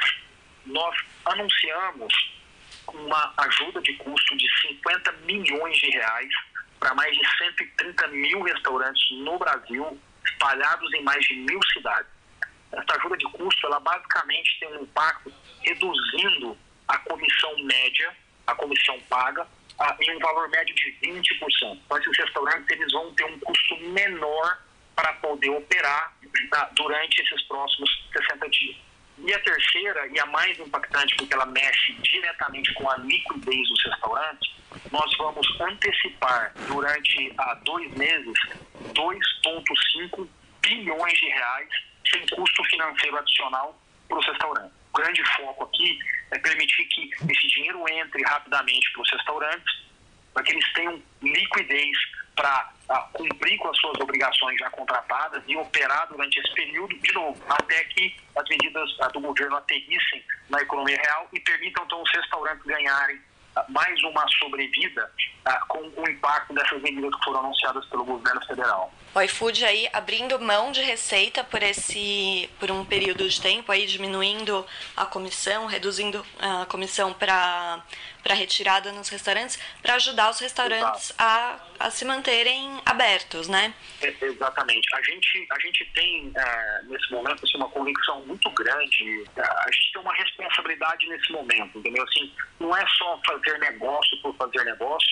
nós 0.64 0.96
anunciamos 1.26 2.32
uma 2.88 3.34
ajuda 3.38 3.80
de 3.82 3.92
custo 3.94 4.36
de 4.36 4.60
50 4.62 5.12
milhões 5.24 5.76
de 5.76 5.90
reais 5.90 6.30
para 6.78 6.94
mais 6.94 7.14
de 7.16 7.22
130 7.38 8.06
mil 8.08 8.42
restaurantes 8.42 9.02
no 9.18 9.38
Brasil, 9.38 10.00
espalhados 10.24 10.92
em 10.94 11.02
mais 11.02 11.24
de 11.26 11.34
mil 11.34 11.60
cidades. 11.72 12.10
Essa 12.72 12.98
ajuda 12.98 13.16
de 13.16 13.24
custo, 13.30 13.66
ela 13.66 13.80
basicamente 13.80 14.58
tem 14.60 14.68
um 14.76 14.82
impacto 14.82 15.32
reduzindo 15.62 16.56
a 16.88 16.98
comissão 16.98 17.56
média 17.64 18.14
a 18.46 18.54
comissão 18.54 18.98
paga 19.08 19.46
ah, 19.78 19.96
em 20.00 20.16
um 20.16 20.18
valor 20.18 20.48
médio 20.48 20.74
de 20.74 20.96
20%. 21.02 21.80
Então, 21.84 21.98
esses 21.98 22.18
restaurantes 22.18 22.70
eles 22.70 22.92
vão 22.92 23.12
ter 23.14 23.24
um 23.24 23.38
custo 23.40 23.76
menor 23.90 24.58
para 24.94 25.12
poder 25.14 25.50
operar 25.50 26.16
ah, 26.54 26.70
durante 26.74 27.20
esses 27.20 27.42
próximos 27.42 28.08
60 28.12 28.48
dias. 28.48 28.76
E 29.18 29.32
a 29.32 29.38
terceira, 29.40 30.06
e 30.08 30.20
a 30.20 30.26
mais 30.26 30.58
impactante, 30.58 31.16
porque 31.16 31.34
ela 31.34 31.46
mexe 31.46 31.92
diretamente 32.02 32.72
com 32.74 32.90
a 32.90 32.96
liquidez 32.98 33.68
dos 33.68 33.84
restaurantes, 33.84 34.54
nós 34.90 35.16
vamos 35.16 35.60
antecipar 35.60 36.52
durante 36.68 37.32
ah, 37.38 37.54
dois 37.64 37.90
meses 37.94 38.38
2,5 38.94 40.28
bilhões 40.62 41.18
de 41.18 41.28
reais 41.28 41.68
sem 42.10 42.26
custo 42.28 42.64
financeiro 42.64 43.16
adicional 43.16 43.78
para 44.08 44.18
os 44.18 44.26
restaurantes. 44.26 44.72
O 44.92 44.96
grande 44.96 45.22
foco 45.36 45.64
aqui 45.64 45.98
é 46.30 46.38
permitir 46.38 46.84
que 46.86 47.10
esse 47.30 47.48
dinheiro 47.48 47.84
entre 47.88 48.22
rapidamente 48.24 48.92
para 48.92 49.02
os 49.02 49.10
restaurantes, 49.10 49.86
para 50.32 50.42
que 50.42 50.52
eles 50.52 50.72
tenham 50.72 51.02
liquidez 51.22 51.96
para 52.34 52.70
ah, 52.90 53.08
cumprir 53.14 53.56
com 53.58 53.68
as 53.68 53.78
suas 53.78 53.98
obrigações 53.98 54.58
já 54.58 54.70
contratadas 54.70 55.42
e 55.46 55.56
operar 55.56 56.06
durante 56.08 56.38
esse 56.38 56.52
período, 56.54 56.96
de 56.98 57.12
novo, 57.14 57.42
até 57.48 57.84
que 57.84 58.14
as 58.36 58.48
medidas 58.48 58.96
ah, 59.00 59.08
do 59.08 59.20
governo 59.20 59.56
aterrissem 59.56 60.22
na 60.50 60.60
economia 60.60 60.98
real 61.02 61.26
e 61.32 61.40
permitam 61.40 61.84
então 61.84 62.02
os 62.02 62.10
restaurantes 62.12 62.64
ganharem 62.66 63.18
mais 63.70 64.02
uma 64.02 64.26
sobrevida 64.38 65.10
com 65.68 65.78
o 65.78 66.10
impacto 66.10 66.52
dessas 66.52 66.82
medidas 66.82 67.14
que 67.14 67.24
foram 67.24 67.40
anunciadas 67.40 67.86
pelo 67.86 68.04
governo 68.04 68.44
federal. 68.46 68.92
O 69.16 69.20
iFood 69.22 69.64
aí 69.64 69.88
abrindo 69.94 70.38
mão 70.38 70.70
de 70.70 70.82
receita 70.82 71.42
por 71.42 71.62
esse 71.62 72.50
por 72.60 72.70
um 72.70 72.84
período 72.84 73.26
de 73.26 73.40
tempo 73.40 73.72
aí 73.72 73.86
diminuindo 73.86 74.66
a 74.94 75.06
comissão, 75.06 75.64
reduzindo 75.64 76.22
a 76.38 76.66
comissão 76.66 77.14
para 77.14 77.82
para 78.26 78.34
retirada 78.34 78.90
nos 78.90 79.08
restaurantes, 79.08 79.56
para 79.80 79.94
ajudar 79.94 80.30
os 80.30 80.40
restaurantes 80.40 81.14
a, 81.16 81.60
a 81.78 81.90
se 81.92 82.04
manterem 82.04 82.82
abertos, 82.84 83.46
né? 83.46 83.72
É, 84.02 84.12
exatamente. 84.20 84.88
A 84.96 85.02
gente, 85.02 85.46
a 85.48 85.58
gente 85.60 85.84
tem, 85.94 86.32
é, 86.36 86.80
nesse 86.88 87.08
momento, 87.12 87.44
assim, 87.44 87.56
uma 87.56 87.68
convicção 87.68 88.26
muito 88.26 88.50
grande, 88.50 89.24
é, 89.36 89.42
a 89.42 89.70
gente 89.70 89.92
tem 89.92 90.02
uma 90.02 90.12
responsabilidade 90.12 91.06
nesse 91.06 91.30
momento, 91.30 91.78
entendeu? 91.78 92.02
Assim, 92.02 92.32
não 92.58 92.76
é 92.76 92.84
só 92.98 93.20
fazer 93.24 93.58
negócio 93.60 94.20
por 94.20 94.34
fazer 94.34 94.64
negócio, 94.64 95.08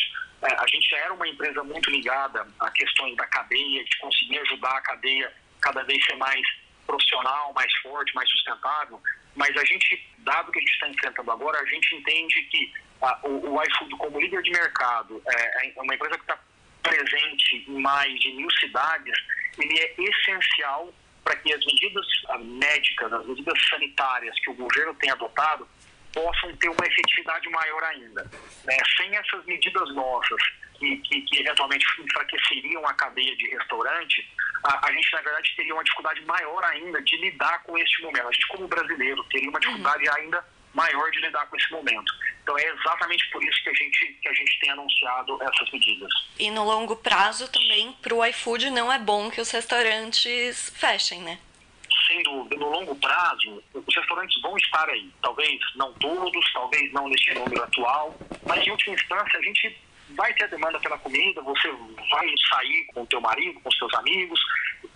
a 0.52 0.66
gente 0.66 0.88
já 0.90 0.98
era 0.98 1.14
uma 1.14 1.26
empresa 1.26 1.62
muito 1.64 1.90
ligada 1.90 2.46
a 2.60 2.70
questões 2.70 3.16
da 3.16 3.26
cadeia, 3.26 3.84
de 3.84 3.98
conseguir 3.98 4.38
ajudar 4.40 4.76
a 4.76 4.80
cadeia 4.82 5.32
cada 5.60 5.82
vez 5.84 6.04
ser 6.04 6.16
mais 6.16 6.46
profissional, 6.86 7.52
mais 7.54 7.72
forte, 7.78 8.14
mais 8.14 8.28
sustentável, 8.30 9.00
mas 9.34 9.56
a 9.56 9.64
gente, 9.64 10.06
dado 10.18 10.52
que 10.52 10.58
a 10.58 10.62
gente 10.62 10.74
está 10.74 10.88
enfrentando 10.88 11.30
agora, 11.30 11.58
a 11.58 11.66
gente 11.66 11.94
entende 11.94 12.42
que 12.42 12.72
a, 13.00 13.26
o, 13.26 13.54
o 13.54 13.62
iFood 13.62 13.96
como 13.96 14.20
líder 14.20 14.42
de 14.42 14.50
mercado, 14.50 15.22
é, 15.26 15.68
é 15.68 15.82
uma 15.82 15.94
empresa 15.94 16.16
que 16.16 16.22
está 16.22 16.38
presente 16.82 17.64
em 17.68 17.80
mais 17.80 18.20
de 18.20 18.32
mil 18.32 18.50
cidades, 18.52 19.14
ele 19.58 19.78
é 19.80 19.94
essencial 19.98 20.92
para 21.24 21.36
que 21.36 21.52
as 21.52 21.64
medidas 21.64 22.06
ah, 22.28 22.38
médicas, 22.38 23.12
as 23.12 23.26
medidas 23.26 23.58
sanitárias 23.68 24.38
que 24.40 24.50
o 24.50 24.54
governo 24.54 24.94
tem 24.96 25.10
adotado 25.10 25.66
possam 26.14 26.56
ter 26.56 26.68
uma 26.68 26.86
efetividade 26.86 27.48
maior 27.50 27.82
ainda. 27.84 28.22
Né? 28.64 28.76
Sem 28.96 29.14
essas 29.16 29.44
medidas 29.44 29.94
nossas, 29.94 30.40
que, 30.78 30.96
que, 30.98 31.20
que, 31.22 31.40
eventualmente 31.40 31.84
enfraqueceriam 32.00 32.86
a 32.86 32.94
cadeia 32.94 33.36
de 33.36 33.48
restaurante, 33.50 34.26
a, 34.62 34.88
a, 34.88 34.92
gente, 34.92 35.12
na 35.12 35.20
verdade, 35.20 35.54
teria 35.56 35.74
uma 35.74 35.84
dificuldade 35.84 36.24
maior 36.24 36.64
ainda 36.64 37.02
de 37.02 37.16
lidar 37.16 37.62
com 37.64 37.76
este 37.76 38.02
momento. 38.02 38.28
A 38.28 38.32
gente, 38.32 38.46
como 38.48 38.68
brasileiro, 38.68 39.22
teria 39.24 39.50
uma 39.50 39.60
dificuldade 39.60 40.08
uhum. 40.08 40.14
ainda 40.16 40.44
maior 40.72 41.10
de 41.10 41.20
lidar 41.20 41.46
com 41.46 41.56
esse 41.56 41.70
momento. 41.70 42.12
Então 42.42 42.58
é 42.58 42.68
exatamente 42.68 43.30
por 43.30 43.42
isso 43.42 43.62
que 43.62 43.70
a 43.70 43.74
gente, 43.74 44.18
que 44.20 44.28
a 44.28 44.32
gente 44.34 44.60
tem 44.60 44.70
anunciado 44.70 45.38
essas 45.42 45.70
medidas. 45.70 46.12
E 46.38 46.50
no 46.50 46.64
longo 46.64 46.96
prazo 46.96 47.50
também, 47.50 47.92
para 48.02 48.14
o 48.14 48.24
iFood, 48.26 48.70
não 48.70 48.92
é 48.92 48.98
bom 48.98 49.30
que 49.30 49.40
os 49.40 49.50
restaurantes 49.50 50.70
fechem, 50.76 51.22
né? 51.22 51.38
Dúvida, 52.22 52.56
no 52.56 52.70
longo 52.70 52.94
prazo, 52.96 53.62
os 53.74 53.94
restaurantes 53.94 54.40
vão 54.40 54.56
estar 54.56 54.88
aí. 54.88 55.10
Talvez 55.22 55.60
não 55.76 55.92
todos, 55.94 56.52
talvez 56.52 56.92
não 56.92 57.08
neste 57.08 57.34
número 57.34 57.62
atual, 57.62 58.16
mas 58.46 58.66
em 58.66 58.70
última 58.70 58.94
instância 58.94 59.38
a 59.38 59.42
gente 59.42 59.76
vai 60.10 60.32
ter 60.34 60.48
demanda 60.48 60.78
pela 60.80 60.98
comida, 60.98 61.40
você 61.42 61.68
vai 62.10 62.26
sair 62.50 62.86
com 62.92 63.02
o 63.02 63.06
teu 63.06 63.20
marido, 63.20 63.60
com 63.60 63.68
os 63.68 63.78
seus 63.78 63.92
amigos, 63.94 64.40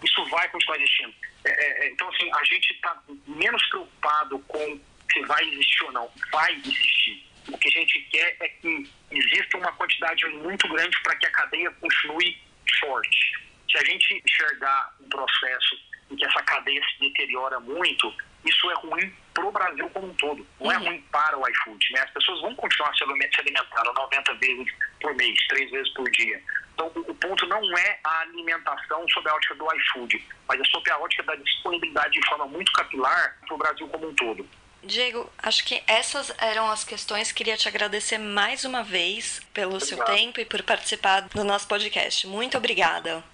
isso 0.03 0.25
vai 0.27 0.49
continuar 0.49 0.77
existindo. 0.77 1.15
É, 1.45 1.51
é, 1.51 1.87
é 1.87 1.91
então, 1.91 2.09
assim, 2.09 2.31
a 2.33 2.45
gente 2.45 2.73
está 2.73 3.03
menos 3.27 3.65
preocupado 3.69 4.39
com 4.41 4.81
se 5.13 5.21
vai 5.23 5.43
existir 5.49 5.85
ou 5.85 5.93
não, 5.93 6.11
vai 6.31 6.53
existir. 6.55 7.25
O 7.49 7.57
que 7.57 7.69
a 7.69 7.81
gente 7.81 8.01
quer 8.11 8.37
é 8.41 8.49
que 8.49 8.91
exista 9.11 9.57
uma 9.57 9.73
quantidade 9.73 10.27
muito 10.27 10.69
grande 10.69 11.01
para 11.03 11.17
que 11.17 11.27
a 11.27 11.31
cadeia 11.31 11.71
continue 11.71 12.39
forte. 12.79 13.33
Se 13.71 13.79
a 13.79 13.85
gente 13.85 14.23
enxergar 14.25 14.95
um 15.01 15.09
processo 15.09 15.88
em 16.11 16.17
que 16.17 16.25
essa 16.25 16.43
cadeia 16.43 16.81
se 16.83 17.01
deteriora 17.01 17.61
muito, 17.61 18.13
isso 18.45 18.71
é 18.71 18.75
ruim 18.75 19.13
para 19.35 19.47
o 19.47 19.53
Brasil 19.53 19.89
como 19.91 20.09
um 20.09 20.15
todo. 20.15 20.47
Não 20.61 20.73
é 20.73 20.79
uhum. 20.79 20.85
ruim 20.85 21.01
para 21.13 21.39
o 21.39 21.49
iFood. 21.49 21.93
Né? 21.93 22.01
As 22.01 22.11
pessoas 22.11 22.41
vão 22.41 22.55
continuar 22.55 22.95
se 22.95 23.05
alimentando 23.05 23.93
90 23.95 24.35
vezes 24.35 24.75
por 25.01 25.15
mês, 25.15 25.39
três 25.49 25.71
vezes 25.71 25.93
por 25.95 26.09
dia. 26.11 26.43
Então, 26.75 26.91
o 26.95 27.15
ponto 27.15 27.47
não 27.47 27.77
é 27.77 27.99
a 28.05 28.21
alimentação 28.21 29.05
sob 29.09 29.29
a 29.29 29.35
ótica 29.35 29.55
do 29.57 29.67
iFood, 29.75 30.25
mas 30.47 30.61
é 30.61 30.65
sob 30.65 30.91
a 30.91 30.99
ótica 30.99 31.23
da 31.25 31.35
disponibilidade 31.35 32.13
de 32.13 32.29
forma 32.29 32.47
muito 32.47 32.73
capilar 32.73 33.37
para 33.47 33.55
o 33.55 33.59
Brasil 33.59 33.89
como 33.89 34.09
um 34.09 34.15
todo. 34.15 34.49
Diego, 34.83 35.31
acho 35.39 35.65
que 35.65 35.83
essas 35.89 36.33
eram 36.39 36.71
as 36.71 36.85
questões. 36.85 37.33
Queria 37.33 37.57
te 37.57 37.67
agradecer 37.67 38.19
mais 38.19 38.65
uma 38.65 38.85
vez 38.85 39.41
pelo 39.53 39.77
Obrigado. 39.77 39.89
seu 39.89 40.05
tempo 40.05 40.41
e 40.41 40.45
por 40.45 40.63
participar 40.63 41.23
do 41.23 41.43
nosso 41.43 41.67
podcast. 41.67 42.27
Muito 42.29 42.57
obrigada. 42.57 43.25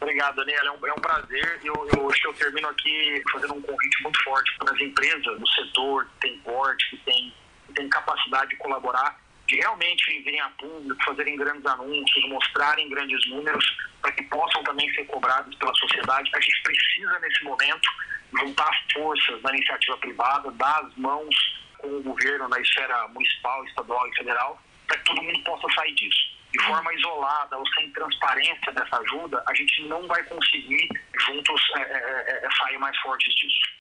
Obrigado, 0.00 0.36
Daniela. 0.36 0.68
É 0.68 0.72
um, 0.72 0.86
é 0.86 0.92
um 0.92 1.00
prazer. 1.00 1.60
Eu, 1.62 1.74
eu, 1.94 2.10
acho 2.10 2.20
que 2.22 2.26
eu 2.26 2.34
termino 2.34 2.68
aqui 2.68 3.22
fazendo 3.30 3.54
um 3.54 3.62
convite 3.62 4.02
muito 4.02 4.22
forte 4.24 4.56
para 4.58 4.72
as 4.72 4.80
empresas 4.80 5.38
do 5.38 5.48
setor 5.48 6.06
que 6.06 6.28
tem 6.28 6.38
porte, 6.38 6.90
que 6.90 6.96
tem, 6.98 7.34
que 7.66 7.72
tem 7.74 7.88
capacidade 7.88 8.50
de 8.50 8.56
colaborar, 8.56 9.20
de 9.46 9.56
realmente 9.56 10.22
virem 10.22 10.40
a 10.40 10.48
público, 10.50 11.04
fazerem 11.04 11.36
grandes 11.36 11.66
anúncios, 11.66 12.28
mostrarem 12.30 12.88
grandes 12.88 13.28
números, 13.28 13.64
para 14.00 14.12
que 14.12 14.22
possam 14.24 14.62
também 14.64 14.90
ser 14.94 15.04
cobrados 15.04 15.54
pela 15.56 15.74
sociedade. 15.74 16.30
A 16.34 16.40
gente 16.40 16.62
precisa, 16.62 17.18
nesse 17.18 17.44
momento, 17.44 17.90
juntar 18.38 18.70
forças 18.94 19.42
na 19.42 19.50
iniciativa 19.54 19.98
privada, 19.98 20.50
dar 20.52 20.80
as 20.80 20.94
mãos 20.96 21.34
com 21.76 21.88
o 21.88 22.02
governo 22.02 22.48
na 22.48 22.58
esfera 22.60 23.06
municipal, 23.08 23.64
estadual 23.66 24.08
e 24.08 24.16
federal, 24.16 24.62
para 24.86 24.96
que 24.98 25.04
todo 25.04 25.22
mundo 25.22 25.42
possa 25.44 25.66
sair 25.74 25.94
disso. 25.94 26.29
De 26.52 26.64
forma 26.64 26.92
isolada 26.94 27.56
ou 27.56 27.64
sem 27.68 27.90
transparência 27.92 28.72
dessa 28.72 28.98
ajuda, 28.98 29.42
a 29.46 29.54
gente 29.54 29.86
não 29.86 30.06
vai 30.08 30.22
conseguir 30.24 30.88
juntos 31.18 31.60
é, 31.76 31.80
é, 31.80 32.46
é, 32.46 32.48
sair 32.58 32.78
mais 32.78 32.96
fortes 32.98 33.32
disso. 33.36 33.80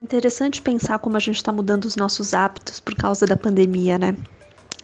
Interessante 0.00 0.62
pensar 0.62 0.98
como 0.98 1.16
a 1.16 1.20
gente 1.20 1.36
está 1.36 1.52
mudando 1.52 1.84
os 1.84 1.96
nossos 1.96 2.34
hábitos 2.34 2.80
por 2.80 2.94
causa 2.94 3.26
da 3.26 3.36
pandemia, 3.36 3.98
né? 3.98 4.16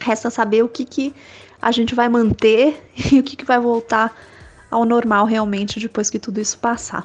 Resta 0.01 0.31
saber 0.31 0.63
o 0.63 0.69
que, 0.69 0.85
que 0.85 1.15
a 1.61 1.71
gente 1.71 1.95
vai 1.95 2.09
manter 2.09 2.91
e 3.13 3.19
o 3.21 3.23
que, 3.23 3.37
que 3.37 3.45
vai 3.45 3.59
voltar 3.59 4.17
ao 4.71 4.85
normal 4.85 5.27
realmente 5.27 5.81
depois 5.81 6.11
que 6.11 6.19
tudo 6.19 6.41
isso 6.41 6.59
passar. 6.59 7.05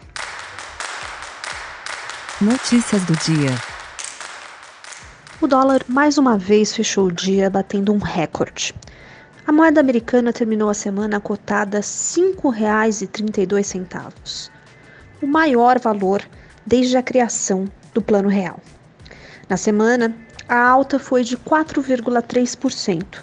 Notícias 2.42 3.06
do 3.06 3.16
dia. 3.18 3.73
O 5.44 5.48
dólar 5.48 5.84
mais 5.90 6.18
uma 6.18 6.38
vez 6.38 6.74
fechou 6.74 7.08
o 7.08 7.12
dia 7.12 7.50
batendo 7.50 7.92
um 7.92 7.98
recorde. 7.98 8.74
A 9.46 9.52
moeda 9.52 9.82
americana 9.82 10.32
terminou 10.32 10.70
a 10.70 10.74
semana 10.74 11.20
cotada 11.20 11.80
R$ 11.80 11.84
5,32, 11.84 14.50
o 15.22 15.28
maior 15.28 15.80
valor 15.80 16.22
desde 16.66 16.96
a 16.96 17.04
criação 17.04 17.68
do 17.94 18.02
Plano 18.02 18.30
Real. 18.30 18.58
Na 19.50 19.58
semana, 19.58 20.16
a 20.48 20.66
alta 20.66 20.98
foi 20.98 21.26
de 21.26 21.36
4,3% 21.36 23.22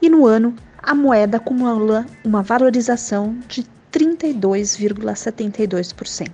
e 0.00 0.08
no 0.08 0.24
ano 0.24 0.56
a 0.82 0.94
moeda 0.94 1.36
acumula 1.36 2.06
uma 2.24 2.42
valorização 2.42 3.38
de 3.46 3.66
32,72%. 3.92 6.30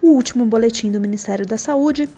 O 0.00 0.10
último 0.10 0.46
boletim 0.46 0.92
do 0.92 1.00
Ministério 1.00 1.44
da 1.44 1.58
Saúde 1.58 2.08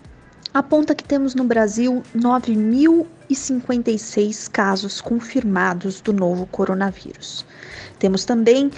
aponta 0.58 0.94
que 0.94 1.04
temos 1.04 1.36
no 1.36 1.44
Brasil 1.44 2.02
9.056 2.16 4.50
casos 4.50 5.00
confirmados 5.00 6.00
do 6.00 6.12
novo 6.12 6.46
coronavírus. 6.46 7.46
Temos 7.98 8.24
também 8.24 8.72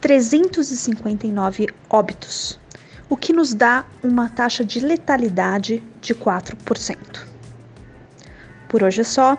359 0.00 1.68
óbitos, 1.88 2.58
o 3.08 3.16
que 3.16 3.32
nos 3.32 3.54
dá 3.54 3.84
uma 4.02 4.28
taxa 4.28 4.64
de 4.64 4.80
letalidade 4.80 5.80
de 6.00 6.16
4%. 6.16 6.96
Por 8.68 8.82
hoje 8.82 9.02
é 9.02 9.04
só. 9.04 9.38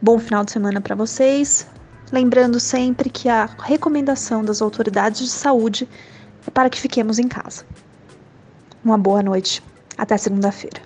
Bom 0.00 0.18
final 0.18 0.46
de 0.46 0.52
semana 0.52 0.80
para 0.80 0.94
vocês. 0.94 1.66
Lembrando 2.10 2.58
sempre 2.58 3.10
que 3.10 3.28
a 3.28 3.50
recomendação 3.58 4.42
das 4.42 4.62
autoridades 4.62 5.20
de 5.20 5.28
saúde 5.28 5.86
é 6.46 6.50
para 6.50 6.70
que 6.70 6.80
fiquemos 6.80 7.18
em 7.18 7.28
casa. 7.28 7.66
Uma 8.82 8.96
boa 8.96 9.22
noite. 9.22 9.62
Até 9.98 10.18
segunda-feira. 10.18 10.85